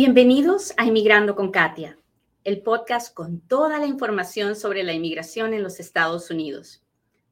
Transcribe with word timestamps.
Bienvenidos 0.00 0.74
a 0.76 0.84
Inmigrando 0.84 1.34
con 1.34 1.50
Katia, 1.50 1.98
el 2.44 2.62
podcast 2.62 3.12
con 3.12 3.40
toda 3.40 3.80
la 3.80 3.86
información 3.86 4.54
sobre 4.54 4.84
la 4.84 4.92
inmigración 4.92 5.54
en 5.54 5.64
los 5.64 5.80
Estados 5.80 6.30
Unidos. 6.30 6.84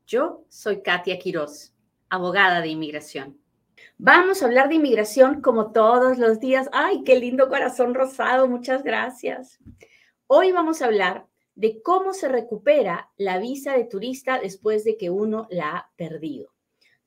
Yo 0.05 0.43
soy 0.49 0.83
Katia 0.83 1.17
Quiroz, 1.21 1.73
abogada 2.09 2.61
de 2.63 2.67
inmigración. 2.67 3.39
Vamos 3.99 4.43
a 4.43 4.47
hablar 4.47 4.69
de 4.69 4.75
inmigración 4.75 5.43
como 5.43 5.71
todos 5.71 6.19
los 6.19 6.41
días. 6.41 6.69
¡Ay, 6.73 7.05
qué 7.05 7.21
lindo 7.21 7.49
corazón 7.49 7.95
rosado! 7.95 8.49
Muchas 8.49 8.83
gracias. 8.83 9.61
Hoy 10.27 10.51
vamos 10.51 10.83
a 10.83 10.87
hablar 10.87 11.29
de 11.55 11.81
cómo 11.83 12.15
se 12.15 12.27
recupera 12.27 13.13
la 13.17 13.39
visa 13.39 13.75
de 13.75 13.85
turista 13.85 14.41
después 14.41 14.83
de 14.83 14.97
que 14.97 15.09
uno 15.09 15.47
la 15.51 15.71
ha 15.71 15.91
perdido. 15.95 16.53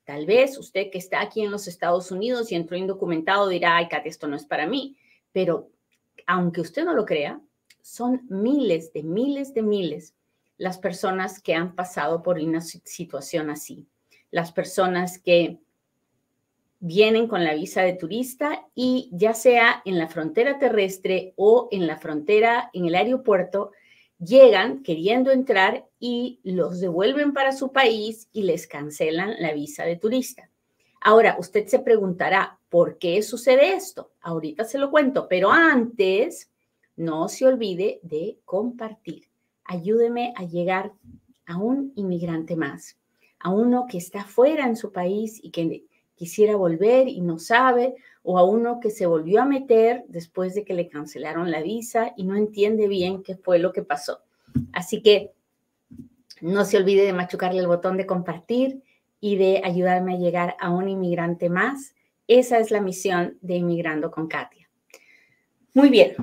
Tal 0.05 0.25
vez 0.25 0.57
usted 0.57 0.89
que 0.89 0.99
está 0.99 1.19
aquí 1.19 1.41
en 1.41 1.51
los 1.51 1.67
Estados 1.67 2.11
Unidos 2.11 2.49
y 2.49 2.55
entró 2.55 2.77
indocumentado 2.77 3.49
dirá, 3.49 3.75
ay, 3.75 3.89
Katia, 3.89 4.09
esto 4.09 4.29
no 4.29 4.37
es 4.37 4.45
para 4.45 4.65
mí. 4.65 4.95
Pero 5.39 5.71
aunque 6.27 6.59
usted 6.59 6.83
no 6.83 6.93
lo 6.93 7.05
crea, 7.05 7.39
son 7.81 8.27
miles 8.29 8.91
de 8.91 9.03
miles 9.03 9.53
de 9.53 9.61
miles 9.61 10.13
las 10.57 10.77
personas 10.77 11.41
que 11.41 11.55
han 11.55 11.75
pasado 11.75 12.21
por 12.21 12.39
una 12.39 12.59
situación 12.59 13.49
así. 13.49 13.87
Las 14.31 14.51
personas 14.51 15.17
que 15.17 15.59
vienen 16.81 17.29
con 17.29 17.45
la 17.45 17.53
visa 17.53 17.83
de 17.83 17.93
turista 17.93 18.67
y 18.75 19.09
ya 19.13 19.33
sea 19.33 19.81
en 19.85 19.97
la 19.97 20.09
frontera 20.09 20.59
terrestre 20.59 21.33
o 21.37 21.69
en 21.71 21.87
la 21.87 21.95
frontera, 21.95 22.69
en 22.73 22.85
el 22.87 22.95
aeropuerto, 22.95 23.71
llegan 24.19 24.83
queriendo 24.83 25.31
entrar 25.31 25.87
y 26.01 26.41
los 26.43 26.81
devuelven 26.81 27.31
para 27.31 27.53
su 27.53 27.71
país 27.71 28.27
y 28.33 28.43
les 28.43 28.67
cancelan 28.67 29.35
la 29.39 29.53
visa 29.53 29.85
de 29.85 29.95
turista. 29.95 30.48
Ahora, 31.01 31.37
usted 31.39 31.67
se 31.67 31.79
preguntará, 31.79 32.59
¿por 32.69 32.97
qué 32.97 33.21
sucede 33.21 33.73
esto? 33.73 34.11
Ahorita 34.21 34.65
se 34.65 34.77
lo 34.77 34.91
cuento, 34.91 35.27
pero 35.29 35.51
antes, 35.51 36.49
no 36.95 37.29
se 37.29 37.45
olvide 37.45 37.99
de 38.03 38.39
compartir. 38.43 39.29
Ayúdeme 39.63 40.33
a 40.35 40.43
llegar 40.43 40.91
a 41.45 41.57
un 41.57 41.93
inmigrante 41.95 42.55
más, 42.55 42.97
a 43.39 43.51
uno 43.51 43.85
que 43.89 43.97
está 43.97 44.25
fuera 44.25 44.65
en 44.65 44.75
su 44.75 44.91
país 44.91 45.39
y 45.41 45.51
que 45.51 45.85
quisiera 46.15 46.57
volver 46.57 47.07
y 47.07 47.21
no 47.21 47.39
sabe, 47.39 47.95
o 48.23 48.37
a 48.37 48.43
uno 48.43 48.81
que 48.81 48.91
se 48.91 49.05
volvió 49.05 49.41
a 49.41 49.45
meter 49.45 50.03
después 50.09 50.53
de 50.53 50.65
que 50.65 50.73
le 50.73 50.89
cancelaron 50.89 51.49
la 51.49 51.61
visa 51.61 52.13
y 52.17 52.25
no 52.25 52.35
entiende 52.35 52.89
bien 52.89 53.23
qué 53.23 53.37
fue 53.37 53.57
lo 53.59 53.71
que 53.71 53.83
pasó. 53.83 54.19
Así 54.73 55.01
que 55.01 55.31
no 56.41 56.65
se 56.65 56.75
olvide 56.75 57.05
de 57.05 57.13
machucarle 57.13 57.61
el 57.61 57.67
botón 57.67 57.95
de 57.95 58.05
compartir 58.05 58.83
y 59.19 59.35
de 59.35 59.61
ayudarme 59.63 60.15
a 60.15 60.17
llegar 60.17 60.55
a 60.59 60.69
un 60.69 60.87
inmigrante 60.87 61.49
más. 61.49 61.93
Esa 62.27 62.59
es 62.59 62.71
la 62.71 62.81
misión 62.81 63.37
de 63.41 63.55
Inmigrando 63.55 64.11
con 64.11 64.27
Katia. 64.27 64.69
Muy 65.73 65.89
bien. 65.89 66.15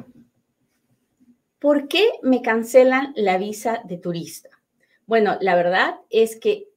¿Por 1.59 1.89
qué 1.89 2.11
me 2.23 2.43
cancelan 2.43 3.13
la 3.17 3.39
visa 3.39 3.81
de 3.85 3.99
turista? 3.99 4.51
Bueno, 5.07 5.37
la 5.41 5.55
verdad 5.55 5.97
es 6.11 6.39
que 6.39 6.69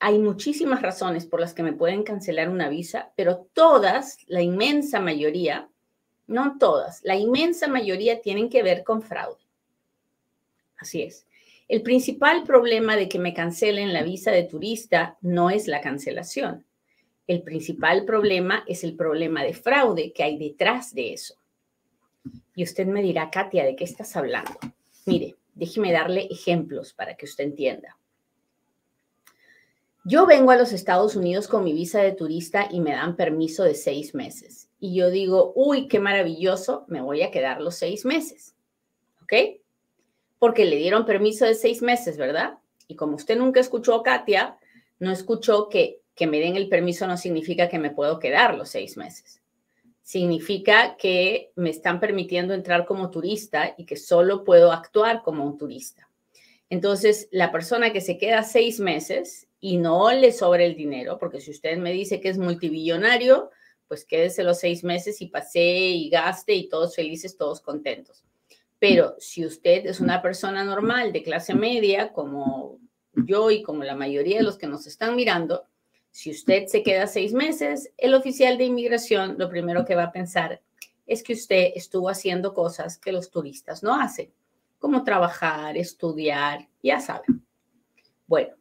hay 0.00 0.18
muchísimas 0.18 0.82
razones 0.82 1.26
por 1.26 1.40
las 1.40 1.54
que 1.54 1.62
me 1.62 1.72
pueden 1.72 2.02
cancelar 2.02 2.48
una 2.48 2.68
visa, 2.68 3.12
pero 3.16 3.48
todas, 3.52 4.18
la 4.26 4.42
inmensa 4.42 5.00
mayoría, 5.00 5.68
no 6.26 6.56
todas, 6.58 7.00
la 7.02 7.16
inmensa 7.16 7.66
mayoría 7.68 8.20
tienen 8.20 8.48
que 8.48 8.62
ver 8.62 8.84
con 8.84 9.02
fraude. 9.02 9.42
Así 10.76 11.02
es. 11.02 11.26
El 11.68 11.82
principal 11.82 12.44
problema 12.44 12.96
de 12.96 13.10
que 13.10 13.18
me 13.18 13.34
cancelen 13.34 13.92
la 13.92 14.02
visa 14.02 14.30
de 14.30 14.44
turista 14.44 15.18
no 15.20 15.50
es 15.50 15.68
la 15.68 15.82
cancelación. 15.82 16.64
El 17.26 17.42
principal 17.42 18.06
problema 18.06 18.64
es 18.66 18.84
el 18.84 18.96
problema 18.96 19.44
de 19.44 19.52
fraude 19.52 20.14
que 20.14 20.22
hay 20.22 20.38
detrás 20.38 20.94
de 20.94 21.12
eso. 21.12 21.34
Y 22.54 22.64
usted 22.64 22.86
me 22.86 23.02
dirá, 23.02 23.30
Katia, 23.30 23.64
¿de 23.64 23.76
qué 23.76 23.84
estás 23.84 24.16
hablando? 24.16 24.58
Mire, 25.04 25.36
déjeme 25.54 25.92
darle 25.92 26.26
ejemplos 26.30 26.94
para 26.94 27.16
que 27.16 27.26
usted 27.26 27.44
entienda. 27.44 27.98
Yo 30.04 30.24
vengo 30.24 30.52
a 30.52 30.56
los 30.56 30.72
Estados 30.72 31.16
Unidos 31.16 31.48
con 31.48 31.64
mi 31.64 31.74
visa 31.74 32.00
de 32.00 32.12
turista 32.12 32.66
y 32.70 32.80
me 32.80 32.92
dan 32.92 33.14
permiso 33.14 33.62
de 33.62 33.74
seis 33.74 34.14
meses. 34.14 34.70
Y 34.80 34.94
yo 34.94 35.10
digo, 35.10 35.52
uy, 35.54 35.86
qué 35.86 36.00
maravilloso, 36.00 36.86
me 36.88 37.02
voy 37.02 37.20
a 37.20 37.30
quedar 37.30 37.60
los 37.60 37.74
seis 37.74 38.06
meses. 38.06 38.54
¿Ok? 39.22 39.60
Porque 40.38 40.64
le 40.64 40.76
dieron 40.76 41.06
permiso 41.06 41.44
de 41.44 41.54
seis 41.54 41.82
meses, 41.82 42.16
¿verdad? 42.16 42.58
Y 42.86 42.96
como 42.96 43.16
usted 43.16 43.36
nunca 43.36 43.60
escuchó 43.60 44.02
Katia, 44.02 44.56
no 44.98 45.10
escuchó 45.12 45.68
que 45.68 46.02
que 46.18 46.26
me 46.26 46.40
den 46.40 46.56
el 46.56 46.68
permiso 46.68 47.06
no 47.06 47.16
significa 47.16 47.68
que 47.68 47.78
me 47.78 47.92
puedo 47.92 48.18
quedar 48.18 48.56
los 48.56 48.70
seis 48.70 48.96
meses. 48.96 49.40
Significa 50.02 50.96
que 50.96 51.52
me 51.54 51.70
están 51.70 52.00
permitiendo 52.00 52.54
entrar 52.54 52.86
como 52.86 53.08
turista 53.08 53.74
y 53.78 53.86
que 53.86 53.96
solo 53.96 54.42
puedo 54.42 54.72
actuar 54.72 55.22
como 55.22 55.44
un 55.44 55.56
turista. 55.56 56.10
Entonces, 56.70 57.28
la 57.30 57.52
persona 57.52 57.92
que 57.92 58.00
se 58.00 58.18
queda 58.18 58.42
seis 58.42 58.80
meses 58.80 59.46
y 59.60 59.76
no 59.76 60.10
le 60.10 60.32
sobra 60.32 60.64
el 60.64 60.74
dinero, 60.74 61.18
porque 61.18 61.40
si 61.40 61.52
usted 61.52 61.78
me 61.78 61.92
dice 61.92 62.20
que 62.20 62.30
es 62.30 62.36
multibillonario, 62.36 63.50
pues 63.86 64.04
quédese 64.04 64.42
los 64.42 64.58
seis 64.58 64.82
meses 64.82 65.22
y 65.22 65.28
pasee 65.28 65.90
y 65.90 66.10
gaste 66.10 66.52
y 66.52 66.68
todos 66.68 66.96
felices, 66.96 67.36
todos 67.36 67.60
contentos. 67.60 68.24
Pero 68.78 69.16
si 69.18 69.44
usted 69.44 69.86
es 69.86 70.00
una 70.00 70.22
persona 70.22 70.64
normal 70.64 71.12
de 71.12 71.22
clase 71.22 71.54
media, 71.54 72.12
como 72.12 72.78
yo 73.12 73.50
y 73.50 73.62
como 73.62 73.82
la 73.84 73.96
mayoría 73.96 74.38
de 74.38 74.44
los 74.44 74.58
que 74.58 74.66
nos 74.66 74.86
están 74.86 75.16
mirando, 75.16 75.64
si 76.10 76.30
usted 76.30 76.66
se 76.66 76.82
queda 76.82 77.06
seis 77.06 77.32
meses, 77.32 77.92
el 77.96 78.14
oficial 78.14 78.58
de 78.58 78.64
inmigración 78.64 79.36
lo 79.38 79.48
primero 79.48 79.84
que 79.84 79.94
va 79.94 80.04
a 80.04 80.12
pensar 80.12 80.62
es 81.06 81.22
que 81.22 81.32
usted 81.32 81.72
estuvo 81.74 82.08
haciendo 82.08 82.54
cosas 82.54 82.98
que 82.98 83.12
los 83.12 83.30
turistas 83.30 83.82
no 83.82 83.94
hacen, 83.94 84.32
como 84.78 85.04
trabajar, 85.04 85.76
estudiar, 85.76 86.68
ya 86.82 87.00
saben. 87.00 87.44
Bueno, 88.26 88.54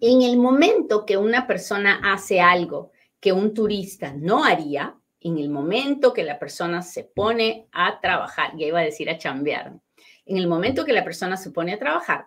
en 0.00 0.22
el 0.22 0.36
momento 0.36 1.06
que 1.06 1.16
una 1.16 1.46
persona 1.46 2.00
hace 2.02 2.40
algo 2.40 2.92
que 3.20 3.32
un 3.32 3.54
turista 3.54 4.12
no 4.12 4.44
haría, 4.44 4.97
en 5.20 5.38
el 5.38 5.48
momento 5.48 6.12
que 6.12 6.22
la 6.22 6.38
persona 6.38 6.82
se 6.82 7.04
pone 7.04 7.68
a 7.72 8.00
trabajar, 8.00 8.52
ya 8.56 8.66
iba 8.66 8.80
a 8.80 8.84
decir 8.84 9.10
a 9.10 9.18
chambear, 9.18 9.78
en 10.26 10.36
el 10.36 10.46
momento 10.46 10.84
que 10.84 10.92
la 10.92 11.04
persona 11.04 11.36
se 11.36 11.50
pone 11.50 11.72
a 11.72 11.78
trabajar, 11.78 12.26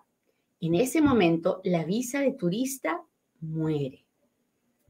en 0.59 0.75
ese 0.75 1.02
momento 1.02 1.62
la 1.63 1.84
visa 1.84 2.19
de 2.19 2.34
turista 2.34 3.02
muere. 3.40 4.06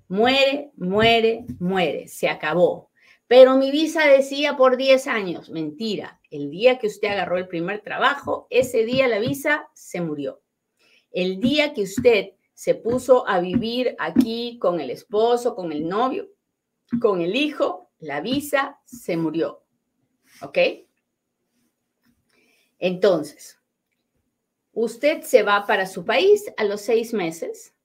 Muere, 0.08 0.72
muere, 0.76 1.46
muere, 1.60 2.08
se 2.08 2.28
acabó. 2.28 2.90
Pero 3.28 3.58
mi 3.58 3.72
visa 3.72 4.06
decía 4.06 4.58
por 4.58 4.76
10 4.76 5.08
años, 5.08 5.50
mentira, 5.50 6.20
el 6.30 6.50
día 6.50 6.80
que 6.80 6.88
usted 6.88 7.08
agarró 7.08 7.38
el 7.38 7.48
primer 7.48 7.82
trabajo, 7.82 8.48
ese 8.50 8.84
día 8.84 9.08
la 9.08 9.20
visa 9.20 9.70
se 9.74 10.02
murió. 10.02 10.42
El 11.12 11.40
día 11.40 11.74
que 11.74 11.84
usted 11.84 12.32
se 12.54 12.76
puso 12.76 13.28
a 13.28 13.40
vivir 13.40 13.96
aquí 14.00 14.58
con 14.60 14.82
el 14.82 14.90
esposo, 14.90 15.56
con 15.56 15.72
el 15.72 15.88
novio, 15.88 16.30
con 17.00 17.22
el 17.22 17.36
hijo, 17.36 17.91
la 18.02 18.20
visa 18.20 18.80
se 18.86 19.16
murió. 19.16 19.64
¿Ok? 20.42 20.58
Entonces, 22.80 23.60
usted 24.74 25.22
se 25.22 25.44
va 25.44 25.66
para 25.66 25.86
su 25.86 26.04
país 26.04 26.52
a 26.58 26.64
los 26.64 26.82
seis 26.82 27.14
meses 27.14 27.76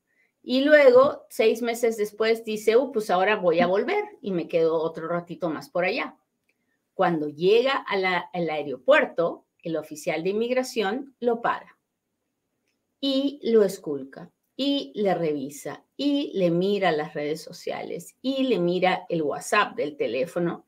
y 0.43 0.63
luego, 0.63 1.27
seis 1.29 1.61
meses 1.61 1.97
después, 1.97 2.45
dice, 2.45 2.77
uh, 2.77 2.93
pues 2.93 3.11
ahora 3.11 3.37
voy 3.37 3.61
a 3.61 3.67
volver 3.67 4.05
y 4.23 4.31
me 4.31 4.49
quedo 4.49 4.81
otro 4.81 5.09
ratito 5.09 5.51
más 5.51 5.69
por 5.69 5.85
allá. 5.85 6.17
Cuando 6.95 7.29
llega 7.29 7.73
al 7.73 8.49
aeropuerto, 8.49 9.45
el 9.63 9.77
oficial 9.77 10.23
de 10.23 10.31
inmigración 10.31 11.15
lo 11.21 11.43
para 11.43 11.77
y 13.01 13.41
lo 13.43 13.65
esculca 13.65 14.33
y 14.57 14.93
le 14.95 15.15
revisa 15.15 15.85
y 15.97 16.33
le 16.35 16.51
mira 16.51 16.91
las 16.93 17.15
redes 17.15 17.43
sociales 17.43 18.17
y 18.23 18.45
le 18.45 18.59
mira 18.59 19.05
el 19.09 19.23
WhatsApp 19.23 19.77
del 19.77 19.97
teléfono 19.97 20.65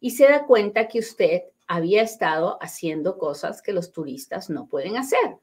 y 0.00 0.10
se 0.10 0.24
da 0.24 0.44
cuenta 0.44 0.88
que 0.88 0.98
usted 0.98 1.42
había 1.66 2.02
estado 2.02 2.58
haciendo 2.60 3.18
cosas 3.18 3.62
que 3.62 3.72
los 3.72 3.92
turistas 3.92 4.50
no 4.50 4.66
pueden 4.66 4.96
hacer. 4.96 5.36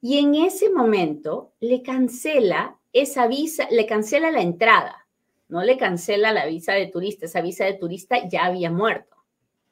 Y 0.00 0.18
en 0.18 0.34
ese 0.34 0.70
momento 0.70 1.52
le 1.60 1.82
cancela 1.82 2.78
esa 2.92 3.26
visa, 3.26 3.68
le 3.70 3.86
cancela 3.86 4.30
la 4.30 4.42
entrada, 4.42 5.06
no 5.48 5.62
le 5.62 5.76
cancela 5.76 6.32
la 6.32 6.46
visa 6.46 6.72
de 6.72 6.86
turista, 6.86 7.26
esa 7.26 7.40
visa 7.40 7.64
de 7.64 7.74
turista 7.74 8.28
ya 8.28 8.44
había 8.46 8.70
muerto. 8.70 9.16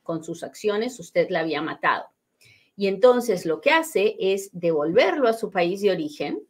Con 0.02 0.22
sus 0.24 0.42
acciones 0.42 0.98
usted 0.98 1.28
la 1.30 1.40
había 1.40 1.62
matado. 1.62 2.06
Y 2.76 2.86
entonces 2.86 3.44
lo 3.44 3.60
que 3.60 3.70
hace 3.70 4.16
es 4.18 4.50
devolverlo 4.52 5.28
a 5.28 5.32
su 5.32 5.50
país 5.50 5.82
de 5.82 5.90
origen, 5.90 6.40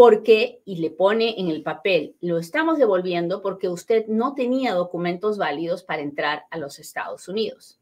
porque, 0.00 0.62
y 0.64 0.76
le 0.76 0.90
pone 0.90 1.38
en 1.38 1.50
el 1.50 1.62
papel, 1.62 2.16
lo 2.22 2.38
estamos 2.38 2.78
devolviendo 2.78 3.42
porque 3.42 3.68
usted 3.68 4.06
no 4.06 4.32
tenía 4.32 4.72
documentos 4.72 5.36
válidos 5.36 5.82
para 5.82 6.00
entrar 6.00 6.44
a 6.50 6.56
los 6.56 6.78
Estados 6.78 7.28
Unidos. 7.28 7.78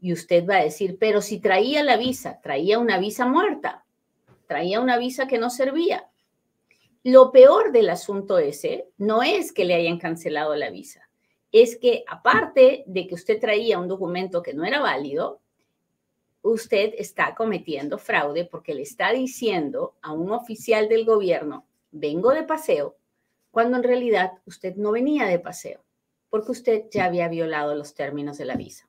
Y 0.00 0.12
usted 0.12 0.44
va 0.44 0.56
a 0.56 0.64
decir, 0.64 0.96
pero 0.98 1.20
si 1.20 1.38
traía 1.38 1.84
la 1.84 1.96
visa, 1.96 2.40
traía 2.42 2.80
una 2.80 2.98
visa 2.98 3.24
muerta, 3.24 3.84
traía 4.48 4.80
una 4.80 4.98
visa 4.98 5.28
que 5.28 5.38
no 5.38 5.48
servía. 5.48 6.10
Lo 7.04 7.30
peor 7.30 7.70
del 7.70 7.90
asunto 7.90 8.38
ese 8.38 8.88
no 8.98 9.22
es 9.22 9.52
que 9.52 9.64
le 9.64 9.74
hayan 9.74 10.00
cancelado 10.00 10.56
la 10.56 10.70
visa, 10.70 11.08
es 11.52 11.76
que 11.76 12.02
aparte 12.08 12.82
de 12.88 13.06
que 13.06 13.14
usted 13.14 13.38
traía 13.38 13.78
un 13.78 13.86
documento 13.86 14.42
que 14.42 14.54
no 14.54 14.64
era 14.64 14.80
válido, 14.80 15.40
usted 16.52 16.94
está 16.98 17.34
cometiendo 17.34 17.98
fraude 17.98 18.44
porque 18.44 18.74
le 18.74 18.82
está 18.82 19.12
diciendo 19.12 19.96
a 20.02 20.12
un 20.12 20.30
oficial 20.32 20.88
del 20.88 21.04
gobierno, 21.04 21.66
vengo 21.90 22.30
de 22.30 22.42
paseo, 22.42 22.96
cuando 23.50 23.76
en 23.76 23.82
realidad 23.82 24.32
usted 24.44 24.76
no 24.76 24.92
venía 24.92 25.26
de 25.26 25.38
paseo, 25.38 25.84
porque 26.28 26.52
usted 26.52 26.84
ya 26.90 27.06
había 27.06 27.28
violado 27.28 27.74
los 27.74 27.94
términos 27.94 28.38
de 28.38 28.44
la 28.44 28.56
visa. 28.56 28.88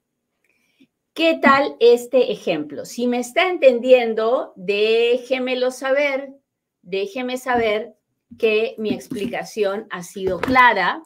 ¿Qué 1.13 1.39
tal 1.41 1.75
este 1.79 2.31
ejemplo? 2.31 2.85
Si 2.85 3.07
me 3.07 3.19
está 3.19 3.49
entendiendo, 3.49 4.53
déjemelo 4.55 5.71
saber, 5.71 6.33
déjeme 6.83 7.37
saber 7.37 7.95
que 8.37 8.75
mi 8.77 8.93
explicación 8.93 9.87
ha 9.89 10.03
sido 10.03 10.39
clara. 10.39 11.01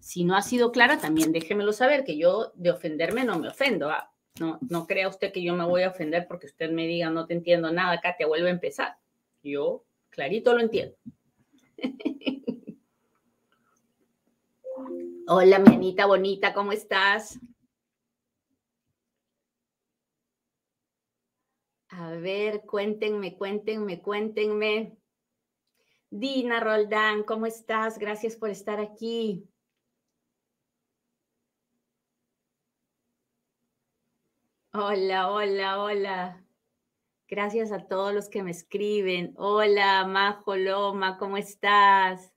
Si 0.00 0.24
no 0.24 0.34
ha 0.34 0.40
sido 0.40 0.72
clara, 0.72 0.98
también 0.98 1.32
déjemelo 1.32 1.74
saber, 1.74 2.04
que 2.04 2.16
yo 2.16 2.52
de 2.54 2.70
ofenderme 2.70 3.24
no 3.24 3.38
me 3.38 3.48
ofendo. 3.48 3.90
¿ah? 3.90 4.10
No, 4.38 4.58
no 4.68 4.86
crea 4.86 5.08
usted 5.08 5.32
que 5.32 5.42
yo 5.42 5.54
me 5.54 5.64
voy 5.64 5.82
a 5.82 5.90
ofender 5.90 6.26
porque 6.28 6.46
usted 6.46 6.70
me 6.70 6.86
diga 6.86 7.10
no 7.10 7.26
te 7.26 7.34
entiendo 7.34 7.70
nada, 7.72 8.00
Katia, 8.00 8.26
vuelve 8.26 8.48
a 8.48 8.52
empezar. 8.52 8.96
Yo 9.42 9.84
clarito 10.10 10.54
lo 10.54 10.60
entiendo. 10.60 10.96
Hola, 15.26 15.58
mi 15.58 15.74
Anita 15.74 16.06
bonita, 16.06 16.54
¿cómo 16.54 16.72
estás? 16.72 17.38
A 21.90 22.12
ver, 22.12 22.62
cuéntenme, 22.62 23.36
cuéntenme, 23.36 24.00
cuéntenme. 24.00 24.96
Dina 26.08 26.60
Roldán, 26.60 27.24
¿cómo 27.24 27.46
estás? 27.46 27.98
Gracias 27.98 28.36
por 28.36 28.50
estar 28.50 28.80
aquí. 28.80 29.49
Hola, 34.82 35.30
hola, 35.30 35.82
hola. 35.82 36.44
Gracias 37.28 37.70
a 37.70 37.86
todos 37.86 38.14
los 38.14 38.30
que 38.30 38.42
me 38.42 38.50
escriben. 38.50 39.34
Hola, 39.36 40.06
Majo 40.06 40.56
Loma, 40.56 41.18
¿cómo 41.18 41.36
estás? 41.36 42.32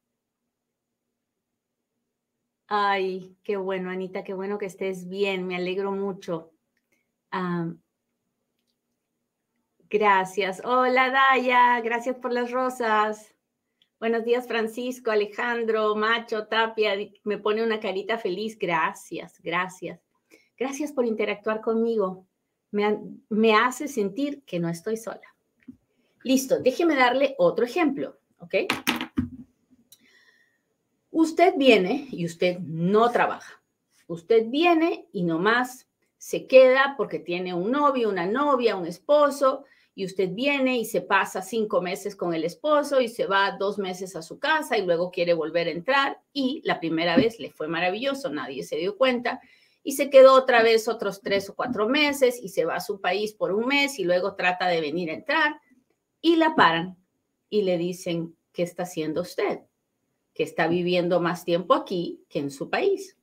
Ay, 2.67 3.37
qué 3.43 3.55
bueno, 3.55 3.89
Anita, 3.89 4.25
qué 4.25 4.33
bueno 4.33 4.57
que 4.57 4.65
estés 4.65 5.07
bien. 5.07 5.47
Me 5.47 5.55
alegro 5.55 5.93
mucho. 5.93 6.51
gracias. 9.89 10.61
Hola, 10.65 11.11
Daya. 11.11 11.79
Gracias 11.79 12.17
por 12.17 12.33
las 12.33 12.51
rosas. 12.51 13.33
Buenos 14.01 14.25
días, 14.25 14.49
Francisco, 14.49 15.11
Alejandro, 15.11 15.95
Macho, 15.95 16.45
Tapia. 16.47 16.93
Me 17.23 17.37
pone 17.37 17.63
una 17.63 17.79
carita 17.79 18.17
feliz. 18.17 18.59
Gracias, 18.59 19.39
gracias. 19.41 20.01
Gracias 20.57 20.91
por 20.91 21.05
interactuar 21.05 21.61
conmigo. 21.61 22.27
Me, 22.73 23.55
hace 23.55 23.87
sentir 23.87 24.41
que 24.45 24.59
no 24.59 24.67
estoy 24.67 24.97
sola. 24.97 25.21
Listo, 26.23 26.59
déjeme 26.59 26.95
darle 26.95 27.35
otro 27.37 27.65
ejemplo, 27.65 28.17
¿ok? 28.39 28.55
Usted 31.11 31.53
viene 31.55 32.07
y 32.11 32.25
usted 32.25 32.57
no 32.59 33.11
trabaja. 33.11 33.61
Usted 34.07 34.47
viene 34.47 35.07
y 35.11 35.21
nomás 35.21 35.87
se 36.17 36.47
queda 36.47 36.95
porque 36.97 37.19
tiene 37.19 37.53
un 37.53 37.69
novio, 37.69 38.09
una 38.09 38.25
novia, 38.25 38.75
un 38.75 38.87
esposo, 38.87 39.65
y 39.93 40.05
usted 40.05 40.29
viene 40.31 40.79
y 40.79 40.85
se 40.85 41.01
pasa 41.01 41.43
cinco 41.43 41.79
meses 41.79 42.15
con 42.15 42.33
el 42.33 42.43
esposo 42.43 42.99
y 42.99 43.07
se 43.07 43.27
va 43.27 43.55
dos 43.59 43.77
meses 43.77 44.15
a 44.15 44.23
su 44.23 44.39
casa 44.39 44.77
y 44.77 44.85
luego 44.85 45.11
quiere 45.11 45.35
volver 45.35 45.67
a 45.67 45.71
entrar 45.71 46.19
y 46.33 46.61
la 46.65 46.79
primera 46.79 47.15
vez 47.15 47.39
le 47.39 47.51
fue 47.51 47.67
maravilloso, 47.67 48.31
nadie 48.31 48.63
se 48.63 48.77
dio 48.77 48.97
cuenta 48.97 49.39
y 49.83 49.93
se 49.93 50.09
quedó 50.09 50.33
otra 50.33 50.63
vez 50.63 50.87
otros 50.87 51.21
tres 51.21 51.49
o 51.49 51.55
cuatro 51.55 51.89
meses 51.89 52.39
y 52.41 52.49
se 52.49 52.63
va 52.63 52.75
a 52.75 52.81
su 52.81 53.01
país 53.01 53.33
por 53.33 53.51
un 53.51 53.67
mes 53.67 53.99
y 53.99 54.05
luego 54.05 54.35
trata 54.35 54.67
de 54.67 54.79
venir 54.79 55.09
a 55.09 55.15
entrar 55.15 55.61
y 56.21 56.37
la 56.37 56.55
paran 56.55 56.97
y 57.49 57.63
le 57.63 57.77
dicen, 57.77 58.35
¿qué 58.53 58.63
está 58.63 58.83
haciendo 58.83 59.21
usted? 59.21 59.59
Que 60.33 60.43
está 60.43 60.67
viviendo 60.67 61.19
más 61.19 61.43
tiempo 61.43 61.73
aquí 61.73 62.23
que 62.29 62.39
en 62.39 62.49
su 62.49 62.69
país. 62.69 63.17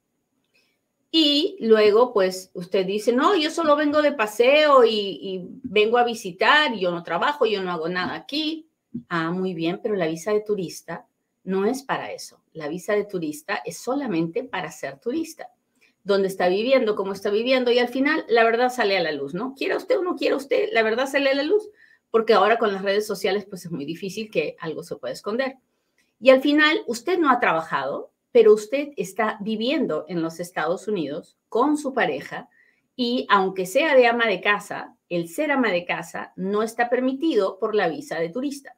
Y 1.11 1.57
luego, 1.61 2.13
pues, 2.13 2.53
usted 2.55 2.87
dice, 2.87 3.13
no, 3.13 3.35
yo 3.35 3.51
solo 3.51 3.75
vengo 3.75 4.01
de 4.01 4.13
paseo 4.13 4.85
y, 4.85 4.91
y 4.93 5.41
vengo 5.65 5.99
a 5.99 6.05
visitar, 6.05 6.73
yo 6.77 6.93
no 6.93 7.03
trabajo, 7.03 7.47
yo 7.47 7.63
no 7.65 7.73
hago 7.73 7.89
nada 7.89 8.15
aquí. 8.15 8.69
Ah, 9.09 9.33
muy 9.33 9.55
bien, 9.55 9.81
pero 9.83 9.97
la 9.97 10.07
visa 10.07 10.33
de 10.33 10.43
turista 10.43 11.09
no 11.43 11.65
es 11.65 11.83
para 11.83 12.13
eso. 12.13 12.45
La 12.53 12.69
visa 12.69 12.93
de 12.93 13.07
turista 13.07 13.61
es 13.65 13.79
solamente 13.79 14.45
para 14.45 14.71
ser 14.71 15.01
turista 15.01 15.49
dónde 16.05 16.29
está 16.29 16.49
viviendo, 16.49 16.97
cómo 16.97 17.13
está 17.13 17.31
viviendo, 17.31 17.71
y 17.71 17.79
al 17.79 17.89
final 17.89 18.25
la 18.29 18.45
verdad 18.45 18.71
sale 18.71 18.97
a 18.97 19.03
la 19.03 19.13
luz, 19.13 19.35
¿no? 19.35 19.55
Quiera 19.55 19.77
usted 19.77 19.99
o 19.99 20.03
no 20.03 20.17
quiera 20.17 20.37
usted, 20.37 20.69
la 20.73 20.83
verdad 20.83 21.07
sale 21.07 21.31
a 21.31 21.35
la 21.35 21.43
luz, 21.43 21.69
porque 22.11 22.33
ahora 22.33 22.59
con 22.59 22.73
las 22.73 22.83
redes 22.83 23.07
sociales 23.07 23.47
pues 23.49 23.65
es 23.65 23.71
muy 23.71 23.85
difícil 23.85 24.31
que 24.31 24.57
algo 24.61 24.83
se 24.83 24.97
pueda 24.97 25.13
esconder. 25.13 25.57
Y 26.21 26.31
al 26.31 26.43
final 26.43 26.83
usted 26.87 27.19
no 27.19 27.31
ha 27.31 27.41
trabajado, 27.41 28.13
pero 28.33 28.53
usted 28.53 28.89
está 28.97 29.39
viviendo 29.41 30.05
en 30.09 30.23
los 30.23 30.41
Estados 30.41 30.89
Unidos 30.89 31.37
con 31.49 31.77
su 31.77 31.93
pareja 31.93 32.49
y 32.97 33.27
aunque 33.31 33.67
sea 33.67 33.95
de 33.95 34.07
ama 34.07 34.27
de 34.27 34.41
casa, 34.41 34.97
el 35.09 35.29
ser 35.29 35.51
ama 35.51 35.71
de 35.71 35.85
casa 35.85 36.33
no 36.37 36.63
está 36.63 36.91
permitido 36.91 37.59
por 37.59 37.75
la 37.75 37.89
visa 37.89 38.19
de 38.19 38.29
turista. 38.29 38.77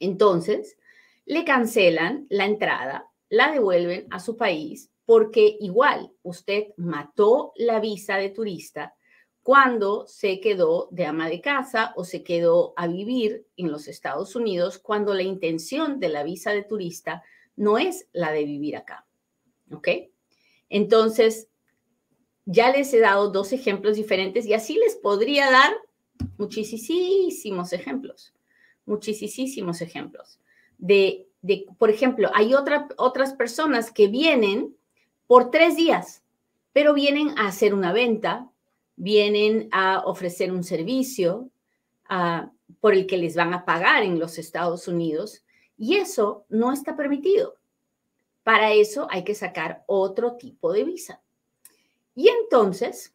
Entonces, 0.00 0.78
le 1.26 1.44
cancelan 1.44 2.26
la 2.30 2.46
entrada, 2.46 3.10
la 3.28 3.50
devuelven 3.50 4.06
a 4.10 4.20
su 4.20 4.36
país 4.36 4.90
porque 5.08 5.56
igual 5.60 6.12
usted 6.22 6.64
mató 6.76 7.54
la 7.56 7.80
visa 7.80 8.18
de 8.18 8.28
turista 8.28 8.94
cuando 9.42 10.06
se 10.06 10.38
quedó 10.38 10.88
de 10.90 11.06
ama 11.06 11.30
de 11.30 11.40
casa 11.40 11.94
o 11.96 12.04
se 12.04 12.22
quedó 12.22 12.74
a 12.76 12.88
vivir 12.88 13.46
en 13.56 13.72
los 13.72 13.88
Estados 13.88 14.36
Unidos 14.36 14.78
cuando 14.78 15.14
la 15.14 15.22
intención 15.22 15.98
de 15.98 16.10
la 16.10 16.24
visa 16.24 16.52
de 16.52 16.62
turista 16.62 17.22
no 17.56 17.78
es 17.78 18.06
la 18.12 18.32
de 18.32 18.44
vivir 18.44 18.76
acá. 18.76 19.06
¿Ok? 19.72 19.88
Entonces, 20.68 21.48
ya 22.44 22.70
les 22.70 22.92
he 22.92 23.00
dado 23.00 23.30
dos 23.30 23.54
ejemplos 23.54 23.96
diferentes 23.96 24.44
y 24.44 24.52
así 24.52 24.74
les 24.74 24.94
podría 24.94 25.50
dar 25.50 25.72
muchísimos 26.36 27.72
ejemplos, 27.72 28.34
muchísimos 28.84 29.80
ejemplos 29.80 30.38
de, 30.78 31.28
de 31.42 31.66
por 31.78 31.90
ejemplo, 31.90 32.30
hay 32.34 32.54
otra, 32.54 32.88
otras 32.96 33.34
personas 33.34 33.90
que 33.90 34.08
vienen 34.08 34.76
por 35.28 35.52
tres 35.52 35.76
días, 35.76 36.24
pero 36.72 36.94
vienen 36.94 37.38
a 37.38 37.46
hacer 37.46 37.74
una 37.74 37.92
venta, 37.92 38.50
vienen 38.96 39.68
a 39.70 40.00
ofrecer 40.06 40.50
un 40.50 40.64
servicio 40.64 41.50
ah, 42.08 42.50
por 42.80 42.94
el 42.94 43.06
que 43.06 43.18
les 43.18 43.36
van 43.36 43.54
a 43.54 43.64
pagar 43.64 44.02
en 44.02 44.18
los 44.18 44.38
Estados 44.38 44.88
Unidos 44.88 45.44
y 45.76 45.96
eso 45.96 46.44
no 46.48 46.72
está 46.72 46.96
permitido. 46.96 47.56
Para 48.42 48.72
eso 48.72 49.06
hay 49.10 49.22
que 49.22 49.34
sacar 49.34 49.84
otro 49.86 50.36
tipo 50.36 50.72
de 50.72 50.84
visa. 50.84 51.20
Y 52.14 52.28
entonces, 52.28 53.14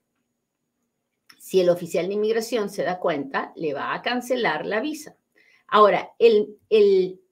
si 1.40 1.60
el 1.60 1.70
oficial 1.70 2.08
de 2.08 2.14
inmigración 2.14 2.70
se 2.70 2.84
da 2.84 3.00
cuenta, 3.00 3.52
le 3.56 3.74
va 3.74 3.94
a 3.94 4.02
cancelar 4.04 4.68
la 4.68 4.80
visa. 4.80 5.18
Ahora, 5.68 6.14
el, 6.20 6.60
el 6.70 7.23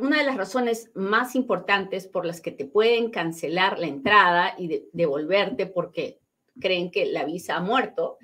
una 0.00 0.18
de 0.18 0.24
las 0.24 0.36
razones 0.36 0.90
más 0.94 1.34
importantes 1.34 2.06
por 2.06 2.24
las 2.24 2.40
que 2.40 2.52
te 2.52 2.64
pueden 2.64 3.10
cancelar 3.10 3.78
la 3.78 3.86
entrada 3.86 4.54
y 4.56 4.84
devolverte 4.92 5.66
porque 5.66 6.20
creen 6.58 6.90
que 6.90 7.06
la 7.06 7.24
visa 7.24 7.56
ha 7.56 7.60
muerto 7.60 8.16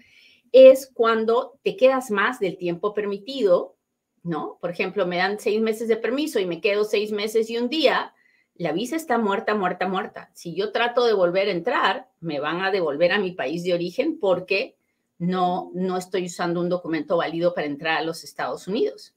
es 0.52 0.90
cuando 0.94 1.58
te 1.62 1.76
quedas 1.76 2.10
más 2.10 2.38
del 2.38 2.56
tiempo 2.56 2.94
permitido, 2.94 3.76
¿no? 4.22 4.56
Por 4.60 4.70
ejemplo, 4.70 5.06
me 5.06 5.18
dan 5.18 5.38
seis 5.38 5.60
meses 5.60 5.88
de 5.88 5.96
permiso 5.96 6.38
y 6.40 6.46
me 6.46 6.60
quedo 6.60 6.84
seis 6.84 7.12
meses 7.12 7.50
y 7.50 7.58
un 7.58 7.68
día, 7.68 8.14
la 8.54 8.72
visa 8.72 8.96
está 8.96 9.18
muerta, 9.18 9.54
muerta, 9.54 9.86
muerta. 9.86 10.30
Si 10.32 10.54
yo 10.54 10.72
trato 10.72 11.04
de 11.04 11.12
volver 11.12 11.48
a 11.48 11.52
entrar, 11.52 12.08
me 12.20 12.40
van 12.40 12.62
a 12.62 12.70
devolver 12.70 13.12
a 13.12 13.18
mi 13.18 13.32
país 13.32 13.64
de 13.64 13.74
origen 13.74 14.18
porque 14.18 14.76
no, 15.18 15.72
no 15.74 15.98
estoy 15.98 16.26
usando 16.26 16.60
un 16.60 16.68
documento 16.68 17.16
válido 17.16 17.52
para 17.52 17.66
entrar 17.66 17.98
a 17.98 18.04
los 18.04 18.24
Estados 18.24 18.66
Unidos 18.68 19.14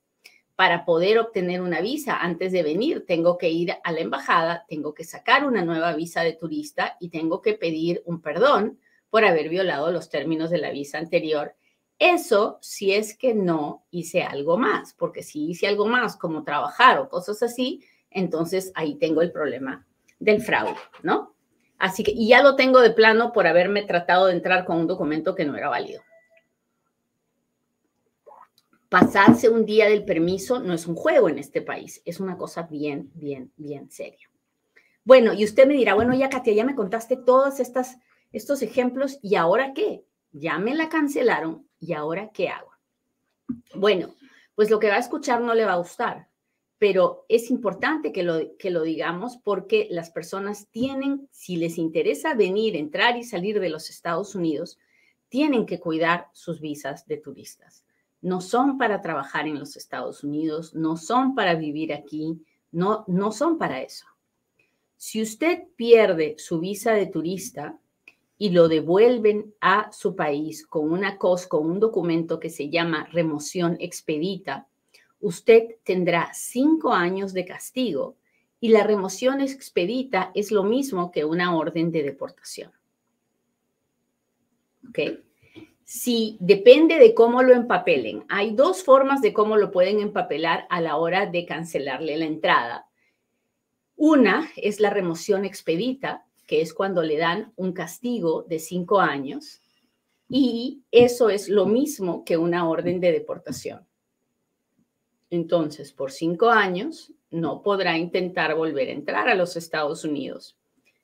para 0.57 0.85
poder 0.85 1.19
obtener 1.19 1.61
una 1.61 1.81
visa 1.81 2.17
antes 2.17 2.51
de 2.51 2.63
venir, 2.63 3.05
tengo 3.05 3.37
que 3.37 3.51
ir 3.51 3.75
a 3.83 3.91
la 3.91 3.99
embajada, 3.99 4.65
tengo 4.67 4.95
que 4.95 5.03
sacar 5.03 5.45
una 5.45 5.63
nueva 5.63 5.93
visa 5.93 6.23
de 6.23 6.33
turista 6.33 6.97
y 6.99 7.09
tengo 7.09 7.43
que 7.43 7.53
pedir 7.53 8.01
un 8.05 8.23
perdón 8.23 8.79
por 9.11 9.23
haber 9.23 9.49
violado 9.49 9.91
los 9.91 10.09
términos 10.09 10.49
de 10.49 10.57
la 10.57 10.71
visa 10.71 10.97
anterior. 10.97 11.53
Eso 11.99 12.57
si 12.59 12.91
es 12.91 13.15
que 13.15 13.35
no 13.35 13.85
hice 13.91 14.23
algo 14.23 14.57
más, 14.57 14.95
porque 14.95 15.21
si 15.21 15.47
hice 15.47 15.67
algo 15.67 15.85
más 15.85 16.17
como 16.17 16.43
trabajar 16.43 16.97
o 16.97 17.07
cosas 17.07 17.43
así, 17.43 17.83
entonces 18.09 18.71
ahí 18.73 18.95
tengo 18.95 19.21
el 19.21 19.31
problema 19.31 19.85
del 20.17 20.41
fraude, 20.41 20.79
¿no? 21.03 21.35
Así 21.77 22.03
que, 22.03 22.15
ya 22.15 22.41
lo 22.41 22.55
tengo 22.55 22.81
de 22.81 22.89
plano 22.89 23.31
por 23.31 23.45
haberme 23.45 23.83
tratado 23.83 24.25
de 24.25 24.33
entrar 24.33 24.65
con 24.65 24.77
un 24.77 24.87
documento 24.87 25.35
que 25.35 25.45
no 25.45 25.55
era 25.55 25.69
válido 25.69 26.01
pasarse 28.89 29.49
un 29.49 29.65
día 29.65 29.89
del 29.89 30.05
permiso 30.05 30.59
no 30.59 30.73
es 30.73 30.87
un 30.87 30.95
juego 30.95 31.29
en 31.29 31.39
este 31.39 31.61
país, 31.61 32.01
es 32.05 32.19
una 32.19 32.37
cosa 32.37 32.63
bien, 32.63 33.11
bien, 33.13 33.51
bien 33.57 33.89
seria. 33.91 34.29
Bueno, 35.03 35.33
y 35.33 35.43
usted 35.43 35.67
me 35.67 35.73
dirá, 35.73 35.93
bueno, 35.93 36.13
ya 36.13 36.29
Katia, 36.29 36.53
ya 36.53 36.65
me 36.65 36.75
contaste 36.75 37.17
todos 37.17 37.59
estos 37.59 38.61
ejemplos, 38.61 39.19
¿y 39.21 39.35
ahora 39.35 39.73
qué? 39.73 40.03
Ya 40.31 40.59
me 40.59 40.75
la 40.75 40.89
cancelaron, 40.89 41.67
¿y 41.79 41.93
ahora 41.93 42.29
qué 42.33 42.49
hago? 42.49 42.71
Bueno, 43.73 44.15
pues 44.55 44.69
lo 44.69 44.79
que 44.79 44.89
va 44.89 44.95
a 44.95 44.99
escuchar 44.99 45.41
no 45.41 45.53
le 45.53 45.65
va 45.65 45.73
a 45.73 45.77
gustar, 45.77 46.27
pero 46.77 47.25
es 47.29 47.49
importante 47.49 48.11
que 48.11 48.23
lo, 48.23 48.57
que 48.57 48.69
lo 48.69 48.83
digamos 48.83 49.37
porque 49.37 49.87
las 49.89 50.11
personas 50.11 50.67
tienen, 50.69 51.27
si 51.31 51.55
les 51.55 51.77
interesa 51.77 52.33
venir, 52.33 52.75
entrar 52.75 53.17
y 53.17 53.23
salir 53.23 53.59
de 53.59 53.69
los 53.69 53.89
Estados 53.89 54.35
Unidos, 54.35 54.77
tienen 55.29 55.65
que 55.65 55.79
cuidar 55.79 56.27
sus 56.33 56.59
visas 56.59 57.05
de 57.07 57.17
turistas. 57.17 57.86
No 58.21 58.41
son 58.41 58.77
para 58.77 59.01
trabajar 59.01 59.47
en 59.47 59.59
los 59.59 59.75
Estados 59.75 60.23
Unidos, 60.23 60.73
no 60.73 60.97
son 60.97 61.35
para 61.35 61.55
vivir 61.55 61.93
aquí, 61.93 62.41
no, 62.71 63.03
no 63.07 63.31
son 63.31 63.57
para 63.57 63.81
eso. 63.81 64.05
Si 64.97 65.21
usted 65.21 65.63
pierde 65.75 66.35
su 66.37 66.59
visa 66.59 66.93
de 66.93 67.05
turista 67.05 67.79
y 68.37 68.49
lo 68.49 68.67
devuelven 68.67 69.53
a 69.61 69.91
su 69.91 70.15
país 70.15 70.65
con 70.65 70.91
una 70.91 71.17
con 71.17 71.69
un 71.69 71.79
documento 71.79 72.39
que 72.39 72.49
se 72.49 72.69
llama 72.69 73.07
remoción 73.11 73.77
expedita, 73.79 74.67
usted 75.19 75.75
tendrá 75.83 76.31
cinco 76.33 76.93
años 76.93 77.33
de 77.33 77.45
castigo 77.45 78.15
y 78.59 78.69
la 78.69 78.83
remoción 78.83 79.41
expedita 79.41 80.31
es 80.33 80.51
lo 80.51 80.63
mismo 80.63 81.11
que 81.11 81.25
una 81.25 81.55
orden 81.55 81.91
de 81.91 82.03
deportación. 82.03 82.71
¿Ok? 84.89 84.99
Si 85.89 86.35
depende 86.41 86.99
de 86.99 87.13
cómo 87.13 87.43
lo 87.43 87.53
empapelen, 87.53 88.25
hay 88.27 88.53
dos 88.53 88.83
formas 88.83 89.21
de 89.21 89.31
cómo 89.31 89.55
lo 89.55 89.71
pueden 89.71 90.01
empapelar 90.01 90.67
a 90.69 90.81
la 90.81 90.97
hora 90.97 91.27
de 91.27 91.45
cancelarle 91.45 92.17
la 92.17 92.25
entrada. 92.25 92.89
Una 93.95 94.49
es 94.57 94.81
la 94.81 94.89
remoción 94.89 95.45
expedita, 95.45 96.25
que 96.45 96.59
es 96.59 96.73
cuando 96.73 97.03
le 97.03 97.15
dan 97.15 97.53
un 97.55 97.71
castigo 97.71 98.43
de 98.43 98.59
cinco 98.59 98.99
años, 98.99 99.61
y 100.27 100.81
eso 100.91 101.29
es 101.29 101.47
lo 101.47 101.65
mismo 101.65 102.25
que 102.25 102.35
una 102.35 102.67
orden 102.67 102.99
de 102.99 103.13
deportación. 103.13 103.87
Entonces, 105.29 105.93
por 105.93 106.11
cinco 106.11 106.49
años 106.49 107.13
no 107.31 107.61
podrá 107.61 107.97
intentar 107.97 108.55
volver 108.55 108.89
a 108.89 108.91
entrar 108.91 109.29
a 109.29 109.35
los 109.35 109.55
Estados 109.55 110.03
Unidos. 110.03 110.57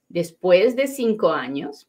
Después 0.09 0.75
de 0.75 0.87
cinco 0.87 1.29
años, 1.29 1.87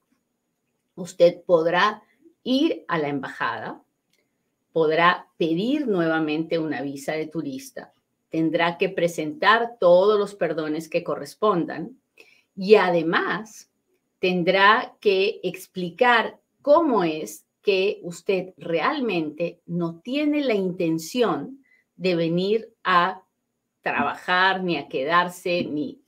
usted 0.94 1.42
podrá 1.42 2.00
ir 2.44 2.84
a 2.86 2.98
la 2.98 3.08
embajada, 3.08 3.82
podrá 4.72 5.26
pedir 5.36 5.88
nuevamente 5.88 6.58
una 6.58 6.82
visa 6.82 7.12
de 7.12 7.26
turista 7.26 7.94
tendrá 8.34 8.78
que 8.78 8.88
presentar 8.88 9.76
todos 9.78 10.18
los 10.18 10.34
perdones 10.34 10.88
que 10.88 11.04
correspondan 11.04 12.00
y 12.56 12.74
además 12.74 13.70
tendrá 14.18 14.96
que 14.98 15.38
explicar 15.44 16.40
cómo 16.60 17.04
es 17.04 17.46
que 17.62 18.00
usted 18.02 18.52
realmente 18.56 19.60
no 19.66 20.00
tiene 20.00 20.42
la 20.42 20.54
intención 20.54 21.62
de 21.94 22.16
venir 22.16 22.74
a 22.82 23.22
trabajar 23.82 24.64
ni 24.64 24.78
a 24.78 24.88
quedarse 24.88 25.62
ni, 25.62 26.02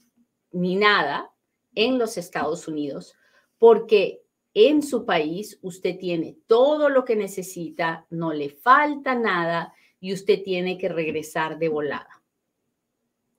ni 0.51 0.75
nada 0.75 1.31
en 1.77 1.97
los 1.97 2.17
Estados 2.17 2.67
Unidos, 2.67 3.15
porque 3.57 4.25
en 4.59 4.83
su 4.83 5.05
país 5.05 5.59
usted 5.61 5.99
tiene 5.99 6.35
todo 6.47 6.89
lo 6.89 7.05
que 7.05 7.15
necesita, 7.15 8.07
no 8.09 8.33
le 8.33 8.49
falta 8.49 9.15
nada 9.15 9.75
y 10.01 10.15
usted 10.15 10.43
tiene 10.43 10.79
que 10.79 10.89
regresar 10.89 11.59
de 11.59 11.69
volada. 11.69 12.23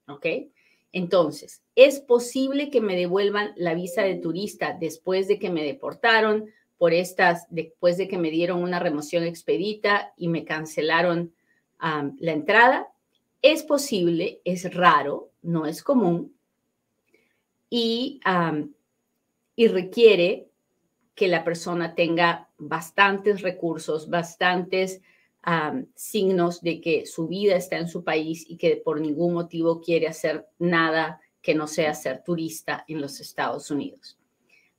¿Ok? 0.08 0.28
Entonces, 0.92 1.64
es 1.76 2.02
posible 2.02 2.70
que 2.70 2.82
me 2.82 2.96
devuelvan 2.96 3.54
la 3.56 3.74
visa 3.74 4.04
de 4.04 4.18
turista 4.18 4.78
después 4.80 5.28
de 5.28 5.40
que 5.40 5.50
me 5.50 5.64
deportaron 5.64 6.52
por 6.78 6.94
estas, 6.94 7.48
después 7.50 7.98
de 7.98 8.08
que 8.08 8.20
me 8.20 8.30
dieron 8.30 8.62
una 8.62 8.80
remoción 8.80 9.24
expedita 9.24 10.14
y 10.18 10.28
me 10.28 10.46
cancelaron 10.46 11.34
la 11.80 12.32
entrada. 12.32 12.90
Es 13.42 13.64
posible, 13.64 14.40
es 14.46 14.72
raro, 14.72 15.32
no 15.42 15.66
es 15.66 15.82
común 15.82 16.36
y, 17.72 18.20
y 19.56 19.68
requiere 19.68 20.47
que 21.18 21.28
la 21.28 21.44
persona 21.44 21.96
tenga 21.96 22.48
bastantes 22.60 23.42
recursos, 23.42 24.08
bastantes 24.08 25.02
signos 25.96 26.62
de 26.62 26.80
que 26.80 27.08
su 27.08 27.28
vida 27.28 27.56
está 27.56 27.78
en 27.78 27.88
su 27.88 28.04
país 28.04 28.46
y 28.48 28.58
que 28.58 28.76
por 28.78 29.02
ningún 29.02 29.34
motivo 29.34 29.82
quiere 29.82 30.08
hacer 30.08 30.48
nada 30.60 31.20
que 31.42 31.56
no 31.56 31.66
sea 31.66 31.96
ser 31.96 32.24
turista 32.24 32.86
en 32.88 33.02
los 33.02 33.20
Estados 33.20 33.72
Unidos. 33.72 34.20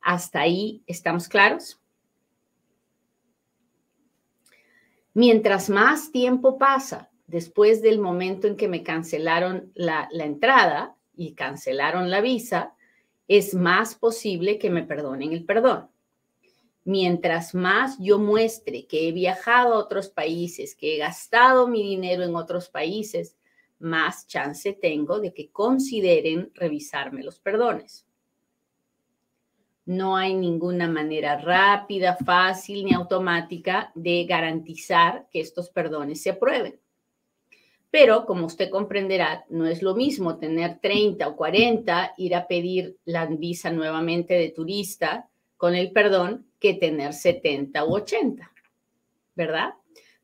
¿Hasta 0.00 0.40
ahí 0.40 0.85
estamos 0.87 1.26
claros? 1.26 1.80
Mientras 5.14 5.68
más 5.68 6.12
tiempo 6.12 6.57
pasa 6.57 7.11
después 7.26 7.83
del 7.83 7.99
momento 7.99 8.47
en 8.47 8.57
que 8.57 8.68
me 8.68 8.85
cancelaron 8.85 9.73
la, 9.75 10.09
entrada 10.12 10.95
y 11.16 11.33
cancelaron 11.33 12.11
la 12.11 12.21
visa, 12.21 12.75
es 13.26 13.54
más 13.54 13.97
posible 13.97 14.59
que 14.59 14.71
me 14.71 14.85
perdonen 14.85 15.33
el 15.33 15.45
perdón 15.45 15.88
mientras 16.88 17.54
más 17.54 17.99
yo 17.99 18.18
muestre 18.18 18.87
que 18.87 19.07
he 19.07 19.12
viajado 19.12 19.75
a 19.75 19.78
otros 19.78 20.09
países, 20.09 20.75
que 20.75 20.95
he 20.95 20.99
gastado 20.99 21.68
mi 21.68 21.83
dinero 21.83 22.23
en 22.23 22.35
otros 22.35 22.71
países, 22.71 23.37
más 23.78 24.26
chance 24.26 24.73
tengo 24.73 25.21
de 25.21 25.35
que 25.35 25.50
consideren 25.50 26.50
revisarme 26.54 27.23
los 27.23 27.40
perdones. 27.40 28.07
No 29.85 30.16
hay 30.16 30.35
ninguna 30.35 30.88
manera 30.88 31.37
rápida, 31.37 32.16
fácil 32.16 32.87
ni 32.87 32.95
automática 32.95 33.92
de 33.95 34.25
garantizar 34.25 35.28
que 35.30 35.40
estos 35.40 35.68
perdones 35.68 36.23
se 36.23 36.30
aprueben. 36.30 36.80
Pero, 37.90 38.25
como 38.25 38.47
usted 38.47 38.71
comprenderá, 38.71 39.45
no 39.50 39.66
es 39.66 39.83
lo 39.83 39.95
mismo 39.95 40.38
tener 40.38 40.78
30 40.80 41.28
o 41.28 41.37
40, 41.37 42.14
ir 42.16 42.35
a 42.35 42.47
pedir 42.47 42.97
la 43.04 43.26
visa 43.26 43.71
nuevamente 43.71 44.33
de 44.33 44.49
turista 44.49 45.28
con 45.59 45.75
el 45.75 45.92
perdón 45.92 46.48
que 46.59 46.75
tener 46.75 47.12
70 47.12 47.85
u 47.85 47.95
80, 47.95 48.50
¿verdad? 49.35 49.75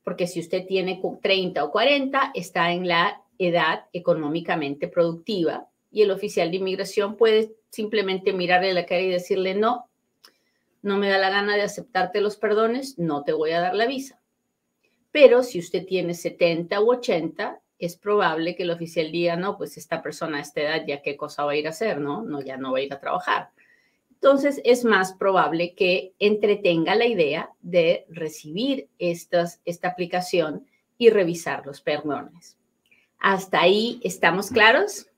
Porque 0.02 0.26
si 0.26 0.40
usted 0.40 0.66
tiene 0.66 1.00
30 1.22 1.64
o 1.64 1.70
40, 1.70 2.32
está 2.34 2.72
en 2.72 2.88
la 2.88 3.22
edad 3.38 3.86
económicamente 3.92 4.88
productiva 4.88 5.68
y 5.90 6.02
el 6.02 6.10
oficial 6.10 6.50
de 6.50 6.58
inmigración 6.58 7.16
puede 7.16 7.52
simplemente 7.70 8.32
mirarle 8.32 8.72
la 8.74 8.86
cara 8.86 9.00
y 9.00 9.08
decirle, 9.08 9.54
no, 9.54 9.88
no 10.82 10.98
me 10.98 11.08
da 11.08 11.18
la 11.18 11.30
gana 11.30 11.56
de 11.56 11.62
aceptarte 11.62 12.20
los 12.20 12.36
perdones, 12.36 12.98
no 12.98 13.24
te 13.24 13.32
voy 13.32 13.52
a 13.52 13.60
dar 13.60 13.74
la 13.74 13.86
visa. 13.86 14.20
Pero 15.10 15.42
si 15.42 15.60
usted 15.60 15.86
tiene 15.86 16.14
70 16.14 16.80
u 16.80 16.90
80, 16.90 17.60
es 17.78 17.96
probable 17.96 18.56
que 18.56 18.64
el 18.64 18.70
oficial 18.70 19.10
diga, 19.10 19.36
no, 19.36 19.56
pues 19.56 19.76
esta 19.76 20.02
persona 20.02 20.38
a 20.38 20.40
esta 20.40 20.60
edad 20.60 20.82
ya 20.86 21.02
qué 21.02 21.16
cosa 21.16 21.44
va 21.44 21.52
a 21.52 21.56
ir 21.56 21.66
a 21.66 21.70
hacer, 21.70 22.00
¿no? 22.00 22.22
No, 22.22 22.40
ya 22.40 22.56
no 22.56 22.72
va 22.72 22.78
a 22.78 22.82
ir 22.82 22.92
a 22.92 23.00
trabajar 23.00 23.50
entonces 24.24 24.62
es 24.64 24.86
más 24.86 25.12
probable 25.12 25.74
que 25.74 26.14
entretenga 26.18 26.94
la 26.94 27.04
idea 27.04 27.50
de 27.60 28.06
recibir 28.08 28.88
esta 28.98 29.46
aplicación 29.82 30.66
y 30.96 31.10
revisar 31.10 31.66
los 31.66 31.82
perdones. 31.82 32.56
¿Hasta 33.18 33.60
ahí 33.60 34.00
estamos 34.02 34.48
claros? 34.48 35.08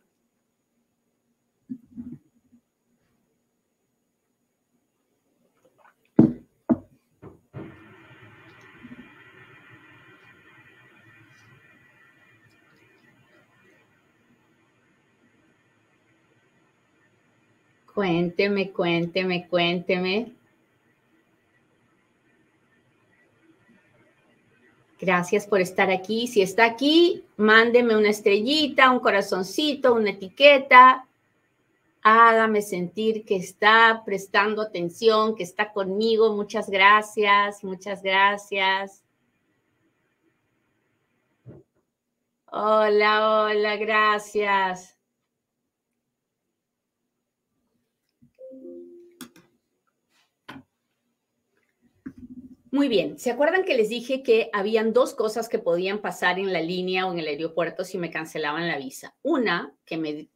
Cuénteme, 17.97 18.73
cuénteme, 18.73 19.49
cuénteme. 19.49 20.35
Gracias 25.01 25.47
por 25.47 25.63
estar 25.63 25.89
aquí. 25.89 26.27
Si 26.27 26.43
está 26.43 26.67
aquí, 26.67 27.25
mándeme 27.39 27.97
una 27.97 28.11
estrellita, 28.11 28.91
un 28.91 29.01
corazoncito, 29.01 29.95
una 29.95 30.11
etiqueta. 30.11 31.07
Hágame 32.03 32.61
sentir 32.61 33.25
que 33.25 33.37
está 33.37 34.03
prestando 34.05 34.61
atención, 34.61 35.35
que 35.35 35.45
está 35.45 35.73
conmigo. 35.73 36.37
Muchas 36.37 36.69
gracias, 36.69 37.65
muchas 37.65 38.03
gracias. 38.03 39.03
Hola, 42.53 43.47
hola, 43.47 43.77
gracias. 43.77 44.96
Muy 52.77 52.89
bien, 52.89 53.19
¿se 53.19 53.31
acuerdan 53.31 53.65
que 53.65 53.75
les 53.75 53.89
dije 53.89 54.23
que 54.23 54.51
habían 54.53 54.93
dos 54.93 55.15
cosas 55.15 55.49
que 55.49 55.59
podían 55.59 56.03
pasar 56.03 56.39
en 56.39 56.53
la 56.53 56.61
línea 56.61 57.07
o 57.07 57.13
en 57.13 57.19
el 57.19 57.29
aeropuerto 57.29 57.85
si 57.85 57.97
me 57.97 58.11
cancelaban 58.11 58.69
la 58.69 58.77
visa? 58.77 59.17
Una, 59.23 59.75
que 59.87 59.97
me, 59.97 60.29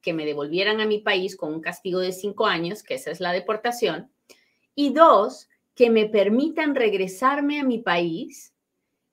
que 0.00 0.12
me 0.14 0.24
devolvieran 0.24 0.80
a 0.80 0.86
mi 0.86 1.00
país 1.00 1.36
con 1.36 1.52
un 1.52 1.60
castigo 1.60 2.00
de 2.00 2.12
cinco 2.12 2.46
años, 2.46 2.82
que 2.82 2.94
esa 2.94 3.10
es 3.10 3.20
la 3.20 3.32
deportación. 3.32 4.10
Y 4.74 4.94
dos, 4.94 5.50
que 5.74 5.90
me 5.90 6.06
permitan 6.06 6.74
regresarme 6.74 7.60
a 7.60 7.64
mi 7.64 7.80
país 7.80 8.54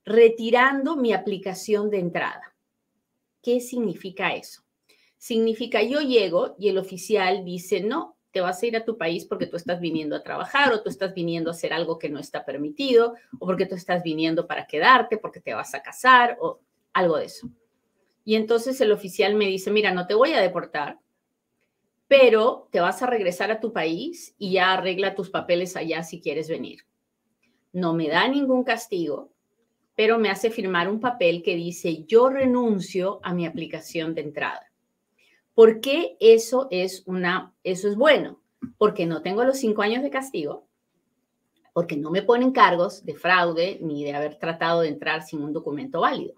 retirando 0.06 0.96
mi 0.96 1.12
aplicación 1.12 1.90
de 1.90 2.00
entrada. 2.00 2.56
¿Qué 3.42 3.60
significa 3.60 4.34
eso? 4.36 4.64
Significa 5.18 5.84
yo 5.84 6.00
llego 6.00 6.56
y 6.58 6.70
el 6.70 6.78
oficial 6.78 7.44
dice, 7.44 7.82
no, 7.82 8.19
te 8.32 8.42
vas 8.42 8.62
a 8.62 8.66
ir 8.68 8.78
a 8.78 8.86
tu 8.86 8.98
país 8.98 9.26
porque 9.26 9.48
tú 9.48 9.58
estás 9.58 9.80
viniendo 9.80 10.16
a 10.16 10.24
trabajar 10.24 10.72
o 10.72 10.82
tú 10.82 10.90
estás 10.90 11.14
viniendo 11.14 11.50
a 11.50 11.54
hacer 11.54 11.74
algo 11.74 11.98
que 11.98 12.10
no 12.10 12.20
está 12.20 12.46
permitido 12.46 13.16
o 13.40 13.46
porque 13.46 13.66
tú 13.66 13.76
estás 13.76 14.04
viniendo 14.04 14.48
para 14.48 14.68
quedarte, 14.68 15.18
porque 15.18 15.40
te 15.40 15.54
vas 15.54 15.74
a 15.74 15.82
casar 15.82 16.38
o 16.40 16.60
algo 16.94 17.18
de 17.18 17.26
eso. 17.26 17.50
Y 18.24 18.36
entonces 18.36 18.80
el 18.82 18.92
oficial 18.92 19.34
me 19.34 19.48
dice, 19.48 19.72
mira, 19.72 19.92
no 19.92 20.06
te 20.06 20.14
voy 20.14 20.34
a 20.34 20.42
deportar, 20.42 21.00
pero 22.08 22.68
te 22.72 22.80
vas 22.80 23.02
a 23.02 23.08
regresar 23.08 23.52
a 23.52 23.60
tu 23.60 23.74
país 23.74 24.36
y 24.38 24.54
ya 24.54 24.74
arregla 24.74 25.16
tus 25.16 25.30
papeles 25.30 25.76
allá 25.76 26.04
si 26.04 26.22
quieres 26.22 26.50
venir. 26.50 26.86
No 27.72 27.94
me 27.94 28.08
da 28.08 28.28
ningún 28.28 28.64
castigo, 28.64 29.32
pero 29.96 30.18
me 30.18 30.30
hace 30.30 30.50
firmar 30.50 30.88
un 30.90 31.00
papel 31.00 31.44
que 31.44 31.56
dice, 31.56 32.04
yo 32.06 32.30
renuncio 32.30 33.20
a 33.24 33.34
mi 33.34 33.46
aplicación 33.46 34.16
de 34.16 34.22
entrada. 34.22 34.69
¿Por 35.60 35.82
qué 35.82 36.16
eso 36.22 36.70
es, 36.72 37.04
una, 37.06 37.54
eso 37.66 37.90
es 37.90 37.98
bueno? 37.98 38.40
Porque 38.78 39.06
no 39.06 39.22
tengo 39.22 39.44
los 39.44 39.58
cinco 39.58 39.82
años 39.82 40.02
de 40.02 40.10
castigo, 40.10 40.70
porque 41.74 41.98
no 41.98 42.12
me 42.12 42.22
ponen 42.22 42.54
cargos 42.54 43.04
de 43.04 43.14
fraude 43.14 43.78
ni 43.82 44.06
de 44.06 44.14
haber 44.14 44.40
tratado 44.40 44.80
de 44.80 44.88
entrar 44.88 45.22
sin 45.22 45.42
un 45.44 45.52
documento 45.52 46.00
válido. 46.00 46.36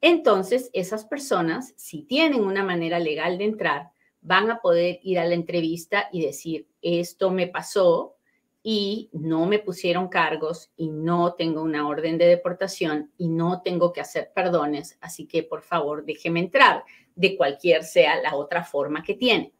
Entonces, 0.00 0.70
esas 0.72 1.04
personas, 1.04 1.74
si 1.76 2.04
tienen 2.04 2.42
una 2.42 2.64
manera 2.64 2.98
legal 2.98 3.36
de 3.36 3.44
entrar, 3.44 3.90
van 4.22 4.50
a 4.50 4.62
poder 4.62 4.98
ir 5.02 5.18
a 5.18 5.26
la 5.26 5.34
entrevista 5.34 6.08
y 6.10 6.24
decir, 6.24 6.66
esto 6.80 7.30
me 7.30 7.48
pasó 7.48 8.16
y 8.62 9.10
no 9.12 9.44
me 9.44 9.58
pusieron 9.58 10.08
cargos 10.08 10.70
y 10.74 10.88
no 10.88 11.34
tengo 11.34 11.60
una 11.60 11.86
orden 11.86 12.16
de 12.16 12.28
deportación 12.28 13.12
y 13.18 13.28
no 13.28 13.60
tengo 13.60 13.92
que 13.92 14.00
hacer 14.00 14.32
perdones, 14.34 14.96
así 15.02 15.26
que 15.26 15.42
por 15.42 15.60
favor 15.60 16.06
déjeme 16.06 16.40
entrar 16.40 16.84
de 17.14 17.36
cualquier 17.36 17.84
sea 17.84 18.20
la 18.20 18.34
otra 18.34 18.64
forma 18.64 19.02
que 19.02 19.14
tiene. 19.14 19.52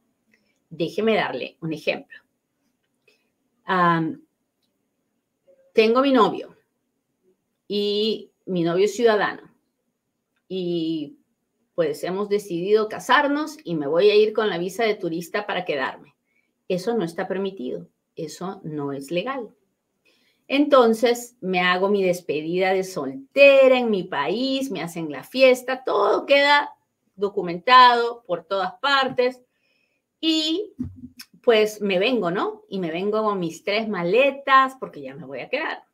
Déjeme 0.70 1.14
darle 1.14 1.56
un 1.60 1.72
ejemplo. 1.72 2.18
tengo 5.72 6.02
mi 6.02 6.12
novio 6.12 6.56
y 7.66 8.30
mi 8.46 8.62
novio 8.62 8.84
es 8.84 8.94
ciudadano 8.94 9.50
y 10.48 11.18
pues 11.74 12.04
hemos 12.04 12.28
decidido 12.28 12.88
casarnos 12.88 13.56
y 13.64 13.74
me 13.74 13.86
voy 13.86 14.10
a 14.10 14.14
ir 14.14 14.32
con 14.32 14.50
la 14.50 14.58
visa 14.58 14.84
de 14.84 14.94
turista 14.94 15.46
para 15.46 15.64
quedarme. 15.64 16.14
Eso 16.68 16.94
no 16.94 17.04
está 17.04 17.28
permitido, 17.28 17.88
eso 18.16 18.60
no 18.62 18.92
es 18.92 19.10
legal. 19.10 19.54
Entonces 20.48 21.36
me 21.40 21.60
hago 21.60 21.88
mi 21.88 22.02
despedida 22.02 22.74
de 22.74 22.84
soltera 22.84 23.78
en 23.78 23.90
mi 23.90 24.02
país, 24.02 24.70
me 24.70 24.82
hacen 24.82 25.10
la 25.10 25.24
fiesta, 25.24 25.82
todo 25.84 26.26
queda 26.26 26.74
documentado 27.14 28.24
por 28.26 28.44
todas 28.44 28.74
partes 28.80 29.42
y 30.20 30.74
pues 31.42 31.80
me 31.80 31.98
vengo, 31.98 32.30
¿no? 32.30 32.62
Y 32.68 32.78
me 32.78 32.90
vengo 32.90 33.22
con 33.22 33.40
mis 33.40 33.64
tres 33.64 33.88
maletas 33.88 34.76
porque 34.78 35.02
ya 35.02 35.14
me 35.14 35.26
voy 35.26 35.40
a 35.40 35.48
quedar. 35.48 35.84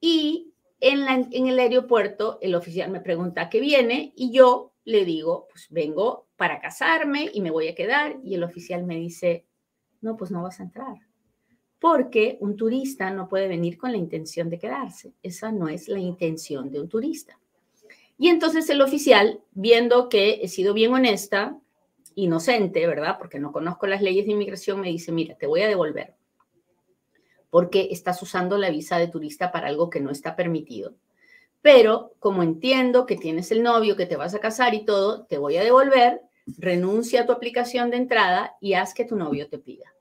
Y 0.00 0.52
en, 0.80 1.28
en 1.32 1.46
el 1.46 1.58
aeropuerto 1.58 2.38
el 2.42 2.54
oficial 2.54 2.90
me 2.90 3.00
pregunta 3.00 3.48
qué 3.48 3.60
viene 3.60 4.12
y 4.16 4.32
yo 4.32 4.72
le 4.84 5.04
digo, 5.04 5.46
pues 5.50 5.68
vengo 5.70 6.28
para 6.36 6.60
casarme 6.60 7.30
y 7.32 7.40
me 7.40 7.50
voy 7.50 7.68
a 7.68 7.74
quedar 7.74 8.16
y 8.22 8.34
el 8.34 8.44
oficial 8.44 8.84
me 8.84 8.96
dice, 8.96 9.46
no, 10.00 10.16
pues 10.16 10.30
no 10.30 10.42
vas 10.42 10.60
a 10.60 10.64
entrar. 10.64 10.96
Porque 11.78 12.36
un 12.40 12.56
turista 12.56 13.10
no 13.10 13.28
puede 13.28 13.48
venir 13.48 13.78
con 13.78 13.92
la 13.92 13.98
intención 13.98 14.50
de 14.50 14.58
quedarse. 14.58 15.14
Esa 15.22 15.52
no 15.52 15.68
es 15.68 15.88
la 15.88 16.00
intención 16.00 16.70
de 16.70 16.80
un 16.80 16.88
turista. 16.88 17.38
Y 18.18 18.28
entonces 18.28 18.68
el 18.70 18.80
oficial, 18.80 19.40
viendo 19.52 20.08
que 20.08 20.40
he 20.42 20.48
sido 20.48 20.74
bien 20.74 20.92
honesta, 20.92 21.58
inocente, 22.14 22.86
¿verdad? 22.86 23.16
Porque 23.18 23.38
no 23.38 23.52
conozco 23.52 23.86
las 23.86 24.02
leyes 24.02 24.26
de 24.26 24.32
inmigración, 24.32 24.80
me 24.80 24.88
dice, 24.88 25.12
mira, 25.12 25.36
te 25.36 25.46
voy 25.46 25.62
a 25.62 25.68
devolver 25.68 26.14
porque 27.54 27.86
estás 27.92 28.20
usando 28.20 28.58
la 28.58 28.68
visa 28.68 28.98
de 28.98 29.06
turista 29.06 29.52
para 29.52 29.68
algo 29.68 29.88
que 29.88 30.00
no 30.00 30.10
está 30.10 30.34
permitido. 30.34 30.96
Pero 31.62 32.16
como 32.18 32.42
entiendo 32.42 33.06
que 33.06 33.14
tienes 33.16 33.52
el 33.52 33.62
novio, 33.62 33.94
que 33.94 34.06
te 34.06 34.16
vas 34.16 34.34
a 34.34 34.40
casar 34.40 34.74
y 34.74 34.84
todo, 34.84 35.24
te 35.26 35.38
voy 35.38 35.56
a 35.56 35.62
devolver, 35.62 36.20
renuncia 36.58 37.20
a 37.20 37.26
tu 37.26 37.32
aplicación 37.32 37.92
de 37.92 37.98
entrada 37.98 38.56
y 38.60 38.72
haz 38.72 38.92
que 38.92 39.04
tu 39.04 39.14
novio 39.14 39.48
te 39.48 39.60
pida. 39.60 39.94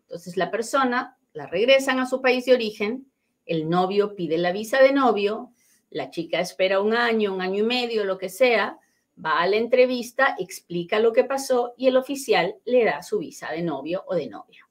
Entonces 0.00 0.36
la 0.36 0.50
persona 0.50 1.16
la 1.32 1.46
regresan 1.46 2.00
a 2.00 2.06
su 2.06 2.20
país 2.20 2.44
de 2.44 2.54
origen, 2.54 3.06
el 3.44 3.70
novio 3.70 4.16
pide 4.16 4.36
la 4.36 4.50
visa 4.50 4.82
de 4.82 4.92
novio, 4.92 5.52
la 5.90 6.10
chica 6.10 6.40
espera 6.40 6.80
un 6.80 6.94
año, 6.94 7.34
un 7.34 7.40
año 7.40 7.64
y 7.64 7.66
medio, 7.66 8.04
lo 8.04 8.18
que 8.18 8.28
sea, 8.28 8.78
va 9.22 9.40
a 9.40 9.46
la 9.46 9.56
entrevista, 9.56 10.34
explica 10.38 10.98
lo 10.98 11.12
que 11.12 11.24
pasó 11.24 11.74
y 11.76 11.86
el 11.86 11.96
oficial 11.96 12.56
le 12.64 12.84
da 12.84 13.02
su 13.02 13.18
visa 13.18 13.50
de 13.50 13.62
novio 13.62 14.04
o 14.06 14.14
de 14.14 14.28
novia. 14.28 14.68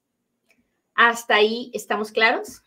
¿Hasta 0.94 1.36
ahí 1.36 1.70
estamos 1.74 2.10
claros? 2.12 2.62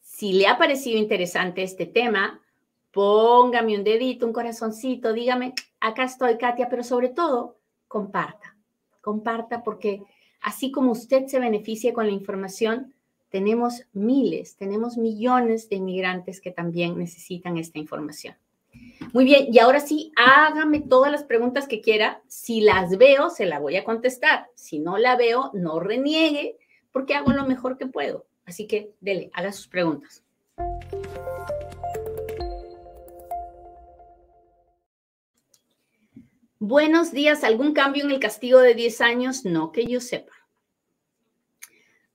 Si 0.00 0.32
le 0.32 0.46
ha 0.46 0.56
parecido 0.56 0.98
interesante 0.98 1.62
este 1.62 1.86
tema, 1.86 2.40
póngame 2.92 3.76
un 3.76 3.82
dedito, 3.82 4.26
un 4.26 4.32
corazoncito, 4.32 5.12
dígame, 5.12 5.54
acá 5.80 6.04
estoy, 6.04 6.38
Katia, 6.38 6.68
pero 6.68 6.84
sobre 6.84 7.08
todo, 7.08 7.58
comparta. 7.88 8.56
Comparta 9.00 9.64
porque 9.64 10.02
así 10.40 10.70
como 10.70 10.92
usted 10.92 11.26
se 11.26 11.40
beneficia 11.40 11.92
con 11.92 12.06
la 12.06 12.12
información, 12.12 12.94
tenemos 13.34 13.82
miles, 13.92 14.54
tenemos 14.54 14.96
millones 14.96 15.68
de 15.68 15.74
inmigrantes 15.74 16.40
que 16.40 16.52
también 16.52 16.96
necesitan 16.96 17.58
esta 17.58 17.80
información. 17.80 18.36
Muy 19.12 19.24
bien, 19.24 19.48
y 19.50 19.58
ahora 19.58 19.80
sí, 19.80 20.12
hágame 20.14 20.78
todas 20.78 21.10
las 21.10 21.24
preguntas 21.24 21.66
que 21.66 21.80
quiera. 21.80 22.22
Si 22.28 22.60
las 22.60 22.96
veo, 22.96 23.30
se 23.30 23.46
la 23.46 23.58
voy 23.58 23.74
a 23.74 23.82
contestar. 23.82 24.46
Si 24.54 24.78
no 24.78 24.98
la 24.98 25.16
veo, 25.16 25.50
no 25.52 25.80
reniegue, 25.80 26.58
porque 26.92 27.16
hago 27.16 27.32
lo 27.32 27.44
mejor 27.44 27.76
que 27.76 27.86
puedo. 27.86 28.24
Así 28.44 28.68
que 28.68 28.92
dele, 29.00 29.32
haga 29.34 29.50
sus 29.50 29.66
preguntas. 29.66 30.22
Buenos 36.60 37.10
días, 37.10 37.42
¿algún 37.42 37.72
cambio 37.72 38.04
en 38.04 38.12
el 38.12 38.20
castigo 38.20 38.60
de 38.60 38.74
10 38.74 39.00
años? 39.00 39.44
No 39.44 39.72
que 39.72 39.86
yo 39.86 40.00
sepa. 40.00 40.43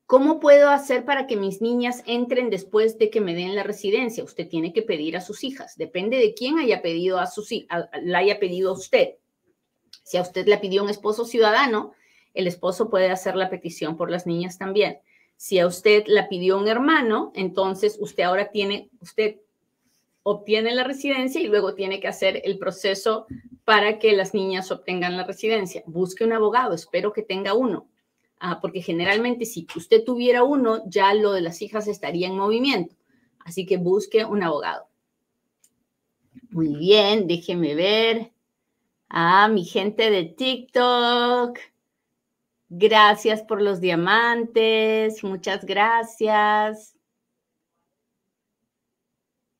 ¿Cómo 0.09 0.39
puedo 0.39 0.71
hacer 0.71 1.05
para 1.05 1.27
que 1.27 1.37
mis 1.37 1.61
niñas 1.61 2.01
entren 2.07 2.49
después 2.49 2.97
de 2.97 3.11
que 3.11 3.21
me 3.21 3.35
den 3.35 3.53
la 3.53 3.61
residencia? 3.61 4.23
Usted 4.23 4.47
tiene 4.47 4.73
que 4.73 4.81
pedir 4.81 5.15
a 5.15 5.21
sus 5.21 5.43
hijas. 5.43 5.77
Depende 5.77 6.17
de 6.17 6.33
quién 6.33 6.57
haya 6.57 6.81
pedido 6.81 7.19
a 7.19 7.27
sus 7.27 7.51
la 8.01 8.17
haya 8.17 8.39
pedido 8.39 8.71
a 8.71 8.73
usted. 8.73 9.17
Si 10.01 10.17
a 10.17 10.23
usted 10.23 10.47
le 10.47 10.57
pidió 10.57 10.81
un 10.81 10.89
esposo 10.89 11.25
ciudadano, 11.25 11.93
el 12.33 12.47
esposo 12.47 12.89
puede 12.89 13.11
hacer 13.11 13.35
la 13.35 13.51
petición 13.51 13.97
por 13.97 14.09
las 14.09 14.25
niñas 14.25 14.57
también. 14.57 14.97
Si 15.35 15.59
a 15.59 15.67
usted 15.67 16.05
la 16.07 16.27
pidió 16.27 16.57
un 16.57 16.67
hermano, 16.67 17.31
entonces 17.35 17.95
usted 18.01 18.23
ahora 18.23 18.49
tiene, 18.49 18.89
usted 19.01 19.35
obtiene 20.23 20.73
la 20.73 20.85
residencia 20.85 21.39
y 21.39 21.45
luego 21.45 21.75
tiene 21.75 21.99
que 21.99 22.07
hacer 22.07 22.41
el 22.45 22.57
proceso 22.57 23.27
para 23.63 23.99
que 23.99 24.13
las 24.13 24.33
niñas 24.33 24.71
obtengan 24.71 25.17
la 25.17 25.25
residencia. 25.25 25.83
Busque 25.85 26.23
un 26.23 26.33
abogado, 26.33 26.73
espero 26.73 27.13
que 27.13 27.21
tenga 27.21 27.53
uno 27.53 27.87
Ah, 28.39 28.59
porque 28.61 28.81
generalmente 28.81 29.45
si 29.45 29.67
usted 29.75 30.03
tuviera 30.05 30.43
uno, 30.43 30.81
ya 30.87 31.13
lo 31.13 31.33
de 31.33 31.41
las 31.41 31.61
hijas 31.61 31.87
estaría 31.87 32.27
en 32.27 32.37
movimiento. 32.37 32.95
Así 33.39 33.65
que 33.65 33.77
busque 33.77 34.23
un 34.25 34.43
abogado. 34.43 34.87
Muy 36.49 36.75
bien, 36.75 37.27
déjeme 37.27 37.75
ver. 37.75 38.31
Ah, 39.09 39.47
mi 39.49 39.65
gente 39.65 40.09
de 40.09 40.23
TikTok. 40.25 41.59
Gracias 42.69 43.43
por 43.43 43.61
los 43.61 43.81
diamantes. 43.81 45.23
Muchas 45.23 45.65
gracias. 45.65 46.95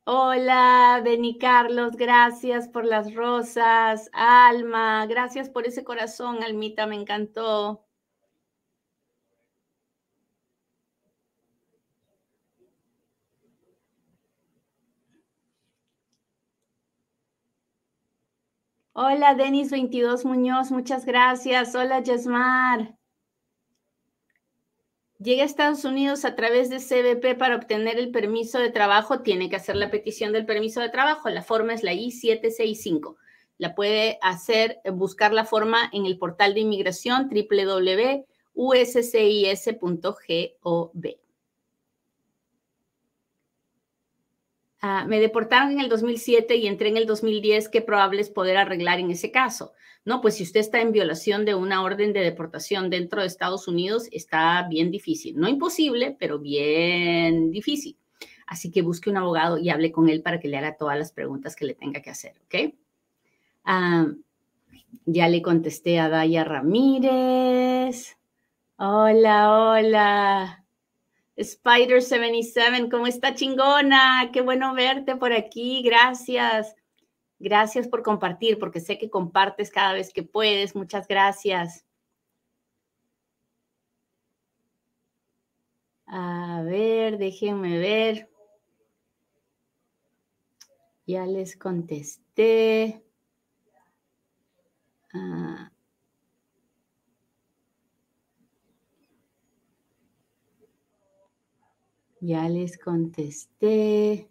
Hola, 0.06 1.02
Beni 1.04 1.38
Carlos, 1.38 1.96
gracias 1.96 2.68
por 2.68 2.84
las 2.84 3.14
rosas. 3.14 4.10
Alma, 4.14 5.06
gracias 5.06 5.50
por 5.50 5.68
ese 5.68 5.84
corazón, 5.84 6.42
Almita, 6.42 6.88
me 6.88 6.96
encantó. 6.96 7.86
Hola, 19.02 19.34
Denis 19.34 19.72
22 19.72 20.26
Muñoz, 20.26 20.72
muchas 20.72 21.06
gracias. 21.06 21.74
Hola, 21.74 22.04
Yesmar. 22.04 22.98
llega 25.20 25.44
a 25.44 25.46
Estados 25.46 25.86
Unidos 25.86 26.26
a 26.26 26.36
través 26.36 26.70
de 26.70 26.80
CBP 26.80 27.38
para 27.38 27.56
obtener 27.56 27.98
el 27.98 28.12
permiso 28.12 28.60
de 28.60 28.72
trabajo, 28.72 29.22
tiene 29.22 29.50
que 29.50 29.56
hacer 29.56 29.78
la 29.78 29.90
petición 29.90 30.34
del 30.34 30.46
permiso 30.46 30.82
de 30.82 30.90
trabajo. 30.90 31.30
La 31.30 31.44
forma 31.44 31.74
es 31.74 31.82
la 31.82 31.94
I-765. 31.94 33.16
La 33.58 33.74
puede 33.74 34.20
hacer, 34.22 34.82
buscar 34.92 35.32
la 35.32 35.46
forma 35.46 35.90
en 35.94 36.06
el 36.06 36.18
portal 36.18 36.54
de 36.54 36.60
inmigración 36.60 37.30
www.uscis.gov. 37.30 38.20
Ah, 44.82 45.06
me 45.06 45.20
deportaron 45.20 45.72
en 45.72 45.82
el 45.82 45.90
2007 45.90 46.56
y 46.56 46.68
entré 46.68 46.90
en 46.90 46.98
el 46.98 47.06
2010, 47.06 47.68
¿qué 47.68 47.82
probable 47.82 48.22
es 48.22 48.30
poder 48.30 48.56
arreglar 48.58 49.00
en 49.00 49.12
ese 49.12 49.30
caso? 49.30 49.74
No, 50.06 50.22
pues 50.22 50.36
si 50.36 50.44
usted 50.44 50.62
está 50.62 50.80
en 50.80 50.94
violación 50.94 51.44
de 51.44 51.54
una 51.54 51.84
orden 51.84 52.14
de 52.14 52.22
deportación 52.22 52.90
dentro 52.90 53.22
de 53.22 53.28
Estados 53.28 53.68
Unidos, 53.68 54.08
está 54.12 54.66
bien 54.70 54.90
difícil. 54.90 55.38
No 55.38 55.50
imposible, 55.50 56.16
pero 56.18 56.40
bien 56.40 57.52
difícil. 57.52 57.98
Así 58.48 58.72
que 58.72 58.82
busque 58.82 59.10
un 59.10 59.18
abogado 59.18 59.58
y 59.58 59.70
hable 59.70 59.92
con 59.92 60.10
él 60.10 60.22
para 60.22 60.40
que 60.40 60.48
le 60.48 60.58
haga 60.58 60.78
todas 60.78 60.98
las 60.98 61.12
preguntas 61.12 61.56
que 61.56 61.66
le 61.66 61.76
tenga 61.76 62.02
que 62.02 62.10
hacer, 62.10 62.36
¿ok? 62.46 62.74
Ah, 63.66 64.08
ya 65.06 65.28
le 65.28 65.42
contesté 65.42 66.00
a 66.00 66.10
Daya 66.10 66.44
Ramírez. 66.46 68.18
Hola, 68.78 69.52
hola. 69.52 70.66
Spider 71.40 72.02
77, 72.02 72.90
¿cómo 72.92 73.08
está 73.08 73.34
chingona? 73.34 74.30
Qué 74.34 74.42
bueno 74.42 74.74
verte 74.74 75.16
por 75.16 75.32
aquí, 75.32 75.82
gracias. 75.82 76.76
Gracias 77.40 77.88
por 77.88 78.04
compartir, 78.04 78.60
porque 78.60 78.82
sé 78.82 78.98
que 78.98 79.10
compartes 79.10 79.72
cada 79.72 79.94
vez 79.94 80.12
que 80.12 80.24
puedes. 80.24 80.76
Muchas 80.76 81.08
gracias. 81.08 81.86
A 86.08 86.62
ver, 86.66 87.18
déjenme 87.18 87.78
ver. 87.78 88.30
Ya 91.08 91.26
les 91.26 91.56
contesté. 91.56 93.02
Ah. 95.14 95.72
Ya 102.22 102.50
les 102.50 102.78
contesté. 102.78 104.28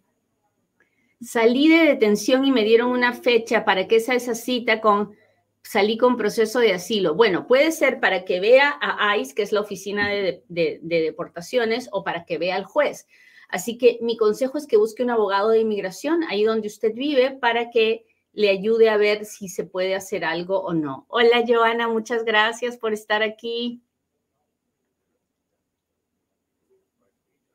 Salí 1.21 1.67
de 1.67 1.85
detención 1.85 2.45
y 2.45 2.51
me 2.51 2.63
dieron 2.63 2.91
una 2.91 3.13
fecha 3.13 3.65
para 3.65 3.87
que 3.87 3.97
esa, 3.97 4.13
esa 4.13 4.35
cita 4.35 4.79
con, 4.79 5.15
salí 5.63 5.97
con 5.97 6.15
proceso 6.15 6.59
de 6.59 6.73
asilo. 6.73 7.15
Bueno, 7.15 7.47
puede 7.47 7.71
ser 7.71 7.99
para 7.99 8.23
que 8.25 8.39
vea 8.39 8.77
a 8.79 9.17
ICE, 9.17 9.35
que 9.35 9.41
es 9.41 9.51
la 9.51 9.61
oficina 9.61 10.07
de, 10.07 10.43
de, 10.47 10.79
deportaciones, 10.81 11.89
o 11.91 12.03
para 12.03 12.25
que 12.25 12.37
vea 12.37 12.55
al 12.55 12.65
juez. 12.65 13.07
Así 13.49 13.77
que 13.77 13.97
mi 14.01 14.15
consejo 14.15 14.57
es 14.57 14.67
que 14.67 14.77
busque 14.77 15.03
un 15.03 15.09
abogado 15.09 15.49
de 15.49 15.59
inmigración 15.59 16.23
ahí 16.29 16.43
donde 16.43 16.67
usted 16.67 16.93
vive 16.93 17.31
para 17.31 17.69
que 17.71 18.05
le 18.31 18.49
ayude 18.49 18.89
a 18.89 18.97
ver 18.97 19.25
si 19.25 19.49
se 19.49 19.65
puede 19.65 19.95
hacer 19.95 20.23
algo 20.23 20.59
o 20.61 20.73
no. 20.73 21.05
Hola, 21.09 21.43
Joana, 21.45 21.87
muchas 21.87 22.23
gracias 22.23 22.77
por 22.77 22.93
estar 22.93 23.23
aquí. 23.23 23.81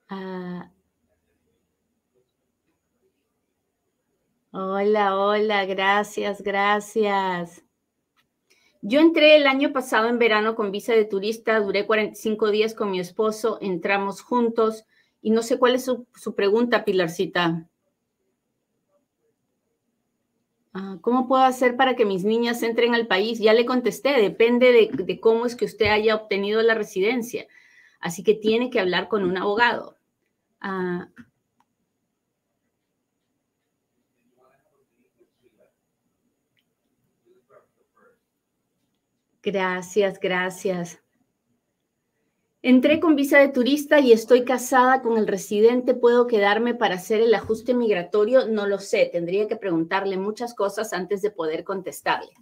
Ah. 0.08 0.70
Hola, 4.52 5.18
hola, 5.18 5.64
gracias, 5.64 6.42
gracias. 6.42 7.64
Yo 8.82 9.00
entré 9.00 9.36
el 9.36 9.46
año 9.46 9.72
pasado 9.72 10.08
en 10.08 10.18
verano 10.18 10.54
con 10.54 10.70
visa 10.70 10.92
de 10.92 11.06
turista, 11.06 11.58
duré 11.58 11.86
45 11.86 12.50
días 12.50 12.74
con 12.74 12.90
mi 12.90 13.00
esposo, 13.00 13.58
entramos 13.62 14.20
juntos 14.20 14.84
y 15.22 15.30
no 15.30 15.42
sé 15.42 15.58
cuál 15.58 15.74
es 15.74 15.84
su, 15.84 16.34
pregunta, 16.36 16.84
Pilarcita. 16.84 17.66
Ah, 20.74 20.98
¿Cómo 21.00 21.26
puedo 21.26 21.42
hacer 21.42 21.76
para 21.76 21.96
que 21.96 22.04
mis 22.04 22.24
niñas 22.24 22.62
entren 22.62 22.94
al 22.94 23.06
país? 23.06 23.38
Ya 23.38 23.54
le 23.54 23.64
contesté, 23.64 24.10
depende 24.20 24.70
de, 24.70 25.02
de 25.02 25.18
cómo 25.18 25.46
es 25.46 25.56
que 25.56 25.64
usted 25.64 25.86
haya 25.86 26.14
obtenido 26.14 26.60
la 26.62 26.74
residencia. 26.74 27.46
Así 28.04 28.22
que 28.22 28.34
tiene 28.34 28.68
que 28.68 28.80
hablar 28.80 29.08
con 29.08 29.24
un 29.24 29.38
abogado. 29.38 29.96
Ah, 30.60 31.08
gracias, 39.42 40.20
gracias. 40.20 41.00
Entré 42.60 43.00
con 43.00 43.16
visa 43.16 43.38
de 43.38 43.48
turista 43.48 44.00
y 44.00 44.12
estoy 44.12 44.44
casada 44.44 45.00
con 45.00 45.16
el 45.16 45.26
residente. 45.26 45.94
¿Puedo 45.94 46.26
quedarme 46.26 46.74
para 46.74 46.96
hacer 46.96 47.22
el 47.22 47.32
ajuste 47.32 47.72
migratorio? 47.72 48.46
No 48.46 48.66
lo 48.66 48.80
sé. 48.80 49.08
Tendría 49.10 49.48
que 49.48 49.56
preguntarle 49.56 50.18
muchas 50.18 50.52
cosas 50.52 50.92
antes 50.92 51.22
de 51.22 51.30
poder 51.30 51.64
contestarle. 51.64 52.32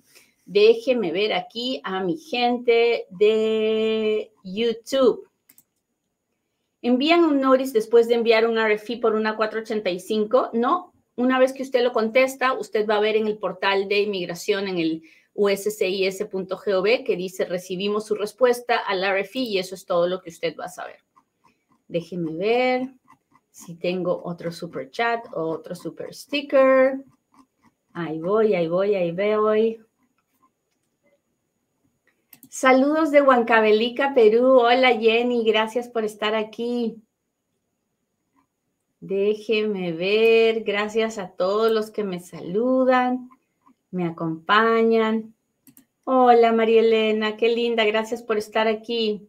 Déjeme 0.44 1.12
ver 1.12 1.34
aquí 1.34 1.80
a 1.84 2.02
mi 2.02 2.16
gente 2.16 3.06
de 3.10 4.32
YouTube. 4.42 5.31
¿Envían 6.82 7.22
un 7.22 7.40
notice 7.40 7.72
después 7.72 8.08
de 8.08 8.14
enviar 8.14 8.44
un 8.46 8.58
RFI 8.58 8.96
por 8.96 9.14
una 9.14 9.36
485? 9.36 10.50
No. 10.52 10.92
Una 11.14 11.38
vez 11.38 11.52
que 11.52 11.62
usted 11.62 11.82
lo 11.82 11.92
contesta, 11.92 12.54
usted 12.54 12.88
va 12.88 12.96
a 12.96 13.00
ver 13.00 13.16
en 13.16 13.28
el 13.28 13.38
portal 13.38 13.88
de 13.88 14.00
inmigración, 14.00 14.66
en 14.66 14.78
el 14.78 15.02
uscis.gov, 15.34 17.04
que 17.04 17.16
dice 17.16 17.44
recibimos 17.44 18.06
su 18.06 18.16
respuesta 18.16 18.76
al 18.76 19.04
RFI 19.04 19.44
y 19.44 19.58
eso 19.58 19.76
es 19.76 19.86
todo 19.86 20.08
lo 20.08 20.20
que 20.20 20.30
usted 20.30 20.56
va 20.58 20.64
a 20.64 20.70
saber. 20.70 20.98
Déjeme 21.86 22.32
ver 22.32 22.94
si 23.50 23.74
tengo 23.74 24.20
otro 24.24 24.50
super 24.50 24.90
chat 24.90 25.24
o 25.34 25.42
otro 25.50 25.76
super 25.76 26.12
sticker. 26.12 27.04
Ahí 27.92 28.18
voy, 28.18 28.54
ahí 28.54 28.66
voy, 28.66 28.94
ahí 28.94 29.12
voy. 29.12 29.80
Saludos 32.54 33.10
de 33.10 33.22
Huancavelica, 33.22 34.12
Perú. 34.12 34.58
Hola 34.58 34.90
Jenny, 34.98 35.42
gracias 35.42 35.88
por 35.88 36.04
estar 36.04 36.34
aquí. 36.34 37.02
Déjeme 39.00 39.92
ver, 39.92 40.62
gracias 40.62 41.16
a 41.16 41.30
todos 41.30 41.72
los 41.72 41.90
que 41.90 42.04
me 42.04 42.20
saludan, 42.20 43.30
me 43.90 44.04
acompañan. 44.04 45.34
Hola 46.04 46.52
María 46.52 46.80
Elena, 46.80 47.38
qué 47.38 47.48
linda, 47.48 47.86
gracias 47.86 48.22
por 48.22 48.36
estar 48.36 48.68
aquí. 48.68 49.26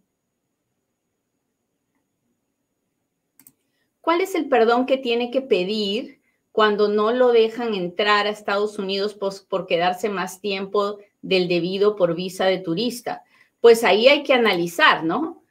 ¿Cuál 4.02 4.20
es 4.20 4.36
el 4.36 4.50
perdón 4.50 4.86
que 4.86 4.98
tiene 4.98 5.32
que 5.32 5.42
pedir 5.42 6.20
cuando 6.54 6.88
no 6.88 7.12
lo 7.12 7.32
dejan 7.32 7.74
entrar 7.74 8.28
a 8.28 8.30
Estados 8.30 8.78
Unidos 8.78 9.16
por, 9.16 9.66
quedarse 9.66 10.08
más 10.08 10.40
tiempo 10.40 11.00
del 11.24 11.48
debido 11.48 11.96
por 11.96 12.14
visa 12.14 12.46
de 12.46 12.60
turista. 12.60 13.24
Pues 13.60 13.84
ahí 13.84 14.08
hay 14.08 14.24
que 14.24 14.34
analizar, 14.34 15.04
¿no? 15.04 15.42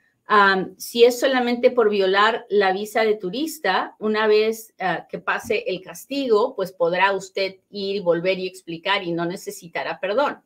si 0.79 1.05
es 1.05 1.21
solamente 1.21 1.71
por 1.71 1.91
violar 1.91 2.47
la 2.49 2.73
visa 2.73 3.05
de 3.05 3.17
turista, 3.17 3.97
una 3.99 4.27
vez 4.27 4.73
ah, 4.79 5.07
que 5.07 5.19
pase 5.19 5.65
el 5.67 5.83
castigo, 5.83 6.57
pues 6.57 6.73
podrá 6.73 7.13
usted 7.13 7.57
ir, 7.69 8.01
volver 8.01 8.39
y 8.39 8.47
explicar 8.47 9.03
y 9.03 9.13
no 9.13 9.27
necesitará 9.27 10.01
perdón. 10.01 10.39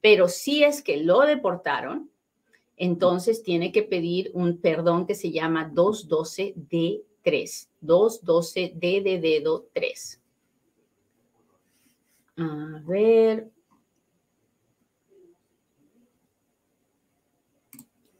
Pero 0.00 0.28
si 0.28 0.64
es 0.64 0.80
que 0.80 0.96
lo 0.96 1.20
deportaron, 1.26 2.08
entonces 2.78 3.42
tiene 3.42 3.70
que 3.70 3.82
pedir 3.82 4.30
un 4.32 4.62
perdón 4.62 5.06
que 5.06 5.14
se 5.14 5.30
llama 5.30 5.70
212D3. 5.74 7.68
212D 7.84 9.02
de 9.02 9.20
dedo 9.20 9.68
3. 9.72 10.20
A 12.36 12.82
ver, 12.84 13.50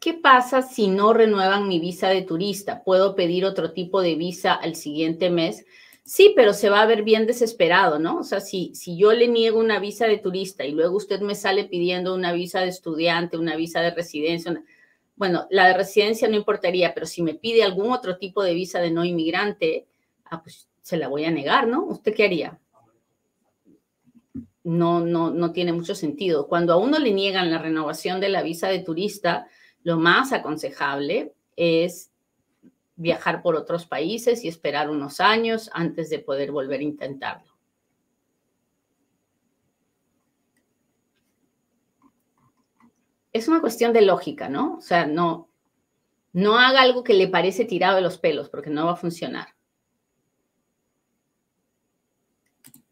¿Qué 0.05 0.12
pasa 0.12 0.61
si 0.61 0.88
no 0.88 1.14
renuevan 1.14 1.66
mi 1.66 1.81
visa 1.81 2.11
de 2.11 2.20
turista? 2.20 2.85
¿Puedo 2.85 3.14
pedir 3.14 3.46
otro 3.46 3.72
tipo 3.72 4.03
de 4.03 4.16
visa 4.16 4.53
al 4.53 4.74
siguiente 4.74 5.31
mes? 5.31 5.64
Sí, 6.03 6.35
pero 6.37 6.53
se 6.53 6.68
va 6.68 6.83
a 6.83 6.87
ver 6.87 7.05
bien 7.05 7.27
desesperado, 7.27 7.98
¿no? 7.98 8.18
O 8.18 8.22
sea, 8.22 8.40
si, 8.40 8.74
si 8.74 8.98
yo 8.98 9.14
le 9.14 9.29
niego 9.29 9.59
una 9.59 9.79
visa 9.79 10.07
de 10.07 10.18
turista 10.18 10.66
y 10.66 10.72
luego 10.72 10.98
usted 10.98 11.22
me 11.22 11.35
sale 11.35 11.64
pidiendo 11.64 12.14
una 12.14 12.35
visa 12.35 12.61
de 12.61 12.68
estudiante, 12.68 13.38
una 13.38 13.57
visa 13.57 13.81
de 13.81 13.92
residencia, 13.92 14.62
bueno, 15.16 15.46
la 15.50 15.68
de 15.68 15.74
residencia 15.74 16.29
no 16.29 16.37
importaría, 16.37 16.92
pero 16.92 17.07
si 17.07 17.22
me 17.22 17.35
pide 17.35 17.62
algún 17.62 17.92
otro 17.92 18.16
tipo 18.18 18.42
de 18.42 18.55
visa 18.55 18.81
de 18.81 18.90
no 18.90 19.05
inmigrante, 19.05 19.87
ah, 20.24 20.42
pues 20.42 20.68
se 20.83 20.96
la 20.96 21.09
voy 21.09 21.24
a 21.24 21.31
negar, 21.31 21.68
¿no? 21.68 21.85
¿Usted 21.85 22.14
qué 22.14 22.24
haría? 22.24 22.59
No, 24.64 25.00
no, 25.00 25.31
no 25.31 25.53
tiene 25.53 25.72
mucho 25.72 25.94
sentido. 25.94 26.48
Cuando 26.48 26.72
a 26.72 26.77
uno 26.77 26.98
le 26.98 27.12
niegan 27.12 27.50
la 27.50 27.59
renovación 27.59 28.20
de 28.20 28.29
la 28.29 28.42
visa 28.42 28.68
de 28.68 28.81
turista, 28.81 29.46
lo 29.83 29.98
más 29.98 30.33
aconsejable 30.33 31.35
es 31.57 32.11
viajar 32.96 33.42
por 33.42 33.55
otros 33.57 33.87
países 33.87 34.44
y 34.44 34.48
esperar 34.48 34.90
unos 34.90 35.20
años 35.20 35.70
antes 35.72 36.11
de 36.11 36.18
poder 36.18 36.50
volver 36.50 36.81
a 36.81 36.85
intentarlo. 36.85 37.53
Es 43.35 43.49
una 43.49 43.61
cuestión 43.61 43.92
de 43.92 44.01
lógica, 44.01 44.49
¿no? 44.49 44.77
O 44.77 44.81
sea, 44.81 45.05
no, 45.05 45.51
No 46.35 46.59
haga 46.59 46.83
algo 46.83 47.05
que 47.05 47.14
le 47.14 47.29
parece 47.29 47.64
tirado 47.64 47.97
de 47.97 48.03
los 48.03 48.18
pelos, 48.18 48.51
porque 48.51 48.70
no 48.70 48.87
va 48.87 48.92
a 48.92 48.97
funcionar. 48.97 49.49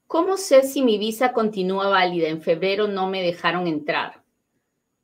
¿Cómo 0.06 0.36
sé 0.36 0.62
si 0.62 0.82
mi 0.82 0.98
visa 0.98 1.32
continúa 1.32 1.88
válida? 1.88 2.28
En 2.28 2.42
febrero 2.42 2.86
no 2.86 3.08
me 3.08 3.22
dejaron 3.22 3.66
entrar. 3.66 4.22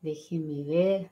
Déjeme 0.00 0.62
ver. 0.64 1.10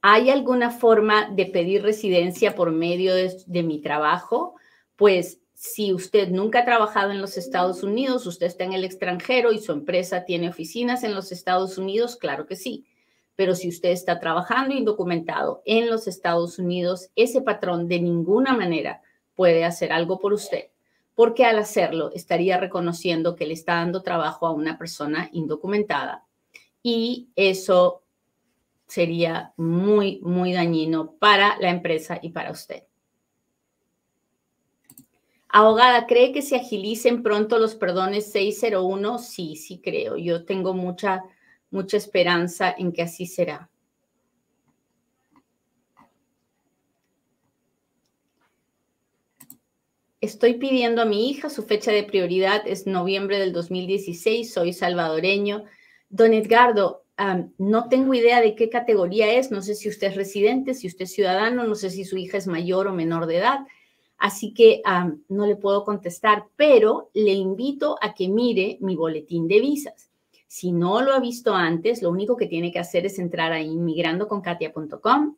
¿Hay 0.00 0.30
alguna 0.30 0.70
forma 0.70 1.28
de 1.30 1.46
pedir 1.46 1.82
residencia 1.82 2.54
por 2.54 2.70
medio 2.70 3.14
de, 3.14 3.62
mi 3.62 3.80
trabajo? 3.80 4.54
Pues 4.96 5.40
si 5.54 5.92
usted 5.92 6.28
nunca 6.28 6.60
ha 6.60 6.64
trabajado 6.64 7.10
en 7.10 7.20
los 7.20 7.36
Estados 7.36 7.82
Unidos, 7.82 8.26
usted 8.26 8.46
está 8.46 8.64
en 8.64 8.72
el 8.72 8.84
extranjero 8.84 9.52
y 9.52 9.58
su 9.58 9.72
empresa 9.72 10.24
tiene 10.24 10.48
oficinas 10.48 11.02
en 11.02 11.14
los 11.14 11.32
Estados 11.32 11.78
Unidos, 11.78 12.16
claro 12.16 12.46
que 12.46 12.56
sí. 12.56 12.86
Pero 13.38 13.54
si 13.54 13.68
usted 13.68 13.90
está 13.90 14.18
trabajando 14.18 14.74
indocumentado 14.74 15.62
en 15.64 15.88
los 15.88 16.08
Estados 16.08 16.58
Unidos, 16.58 17.10
ese 17.14 17.40
patrón 17.40 17.86
de 17.86 18.00
ninguna 18.00 18.52
manera 18.52 19.00
puede 19.36 19.64
hacer 19.64 19.92
algo 19.92 20.18
por 20.18 20.32
usted, 20.32 20.70
porque 21.14 21.44
al 21.44 21.60
hacerlo 21.60 22.10
estaría 22.12 22.58
reconociendo 22.58 23.36
que 23.36 23.46
le 23.46 23.54
está 23.54 23.74
dando 23.74 24.02
trabajo 24.02 24.44
a 24.44 24.50
una 24.50 24.76
persona 24.76 25.28
indocumentada 25.30 26.26
y 26.82 27.28
eso 27.36 28.02
sería 28.88 29.52
muy, 29.56 30.18
muy 30.20 30.52
dañino 30.52 31.12
para 31.20 31.60
la 31.60 31.70
empresa 31.70 32.18
y 32.20 32.30
para 32.30 32.50
usted. 32.50 32.82
Abogada, 35.48 36.08
¿cree 36.08 36.32
que 36.32 36.42
se 36.42 36.56
agilicen 36.56 37.22
pronto 37.22 37.60
los 37.60 37.76
perdones 37.76 38.32
601? 38.32 39.18
Sí, 39.18 39.54
sí 39.54 39.80
creo. 39.80 40.16
Yo 40.16 40.44
tengo 40.44 40.74
mucha, 40.74 41.22
mucha 41.70 41.96
esperanza 41.96 42.74
en 42.76 42.92
que 42.92 43.02
así 43.02 43.26
será. 43.26 43.68
Estoy 50.20 50.54
pidiendo 50.54 51.00
a 51.02 51.04
mi 51.04 51.30
hija, 51.30 51.48
su 51.48 51.62
fecha 51.62 51.92
de 51.92 52.02
prioridad 52.02 52.62
es 52.66 52.88
noviembre 52.88 53.38
del 53.38 53.52
2016, 53.52 54.52
soy 54.52 54.72
salvadoreño. 54.72 55.64
Don 56.10 56.34
Edgardo, 56.34 57.04
no 57.58 57.88
tengo 57.88 58.14
idea 58.14 58.40
de 58.40 58.56
qué 58.56 58.68
categoría 58.68 59.32
es, 59.32 59.52
no 59.52 59.62
sé 59.62 59.76
si 59.76 59.88
usted 59.88 60.08
es 60.08 60.16
residente, 60.16 60.74
si 60.74 60.88
usted 60.88 61.04
es 61.04 61.12
ciudadano, 61.12 61.64
no 61.64 61.76
sé 61.76 61.90
si 61.90 62.04
su 62.04 62.16
hija 62.16 62.36
es 62.36 62.48
mayor 62.48 62.88
o 62.88 62.92
menor 62.92 63.26
de 63.26 63.36
edad, 63.36 63.60
así 64.16 64.52
que 64.54 64.82
no 65.28 65.46
le 65.46 65.54
puedo 65.54 65.84
contestar, 65.84 66.46
pero 66.56 67.10
le 67.14 67.32
invito 67.32 67.96
a 68.00 68.14
que 68.14 68.28
mire 68.28 68.78
mi 68.80 68.96
boletín 68.96 69.46
de 69.46 69.60
visas. 69.60 70.10
Si 70.48 70.72
no 70.72 71.02
lo 71.02 71.12
ha 71.12 71.20
visto 71.20 71.54
antes, 71.54 72.00
lo 72.02 72.10
único 72.10 72.34
que 72.34 72.46
tiene 72.46 72.72
que 72.72 72.78
hacer 72.78 73.04
es 73.04 73.18
entrar 73.18 73.52
a 73.52 73.60
inmigrandoconkatia.com, 73.60 75.36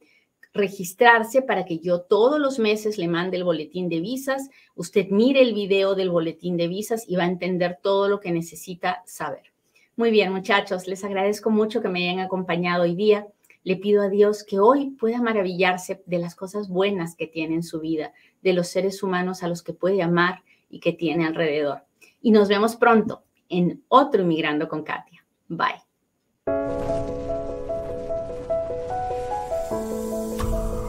registrarse 0.53 1.43
para 1.43 1.65
que 1.65 1.81
yo 1.81 2.03
todos 2.03 2.39
los 2.39 2.61
meses 2.61 2.97
le 2.97 3.09
mande 3.09 3.37
el 3.37 3.43
boletín 3.43 3.89
de 3.89 3.99
visas. 4.01 4.51
Usted 4.77 5.09
mire 5.11 5.43
el 5.43 5.53
video 5.53 5.97
del 5.97 6.11
boletín 6.11 6.57
de 6.57 6.69
visas 6.69 7.05
y 7.09 7.17
va 7.17 7.25
a 7.25 7.29
entender 7.29 7.81
todo 7.83 8.09
lo 8.09 8.21
que 8.21 8.31
necesita 8.31 9.03
saber. 9.05 9.53
Muy 9.97 10.13
bien, 10.13 10.33
muchachos, 10.33 10.87
les 10.87 11.03
agradezco 11.03 11.51
mucho 11.51 11.83
que 11.83 11.89
me 11.89 12.09
hayan 12.09 12.21
acompañado 12.25 12.85
hoy 12.85 12.95
día. 12.95 13.27
Le 13.65 13.77
pido 13.77 14.03
a 14.03 14.09
Dios 14.09 14.45
que 14.45 14.61
hoy 14.61 14.91
pueda 14.93 15.21
maravillarse 15.21 16.05
de 16.07 16.19
las 16.21 16.37
cosas 16.37 16.69
buenas 16.69 17.17
que 17.17 17.27
tiene 17.27 17.57
en 17.57 17.65
su 17.65 17.81
vida, 17.81 18.13
de 18.43 18.53
los 18.53 18.69
seres 18.69 19.03
humanos 19.03 19.43
a 19.43 19.49
los 19.49 19.65
que 19.65 19.73
puede 19.73 20.03
amar 20.03 20.45
y 20.71 20.79
que 20.79 20.93
tiene 20.93 21.27
alrededor. 21.27 21.83
Y 22.23 22.31
nos 22.31 22.49
vemos 22.49 22.77
pronto 22.77 23.25
en 23.51 23.85
otro 23.89 24.23
Inmigrando 24.23 24.69
con 24.69 24.83
Katia. 24.83 25.25
Bye. 25.49 25.90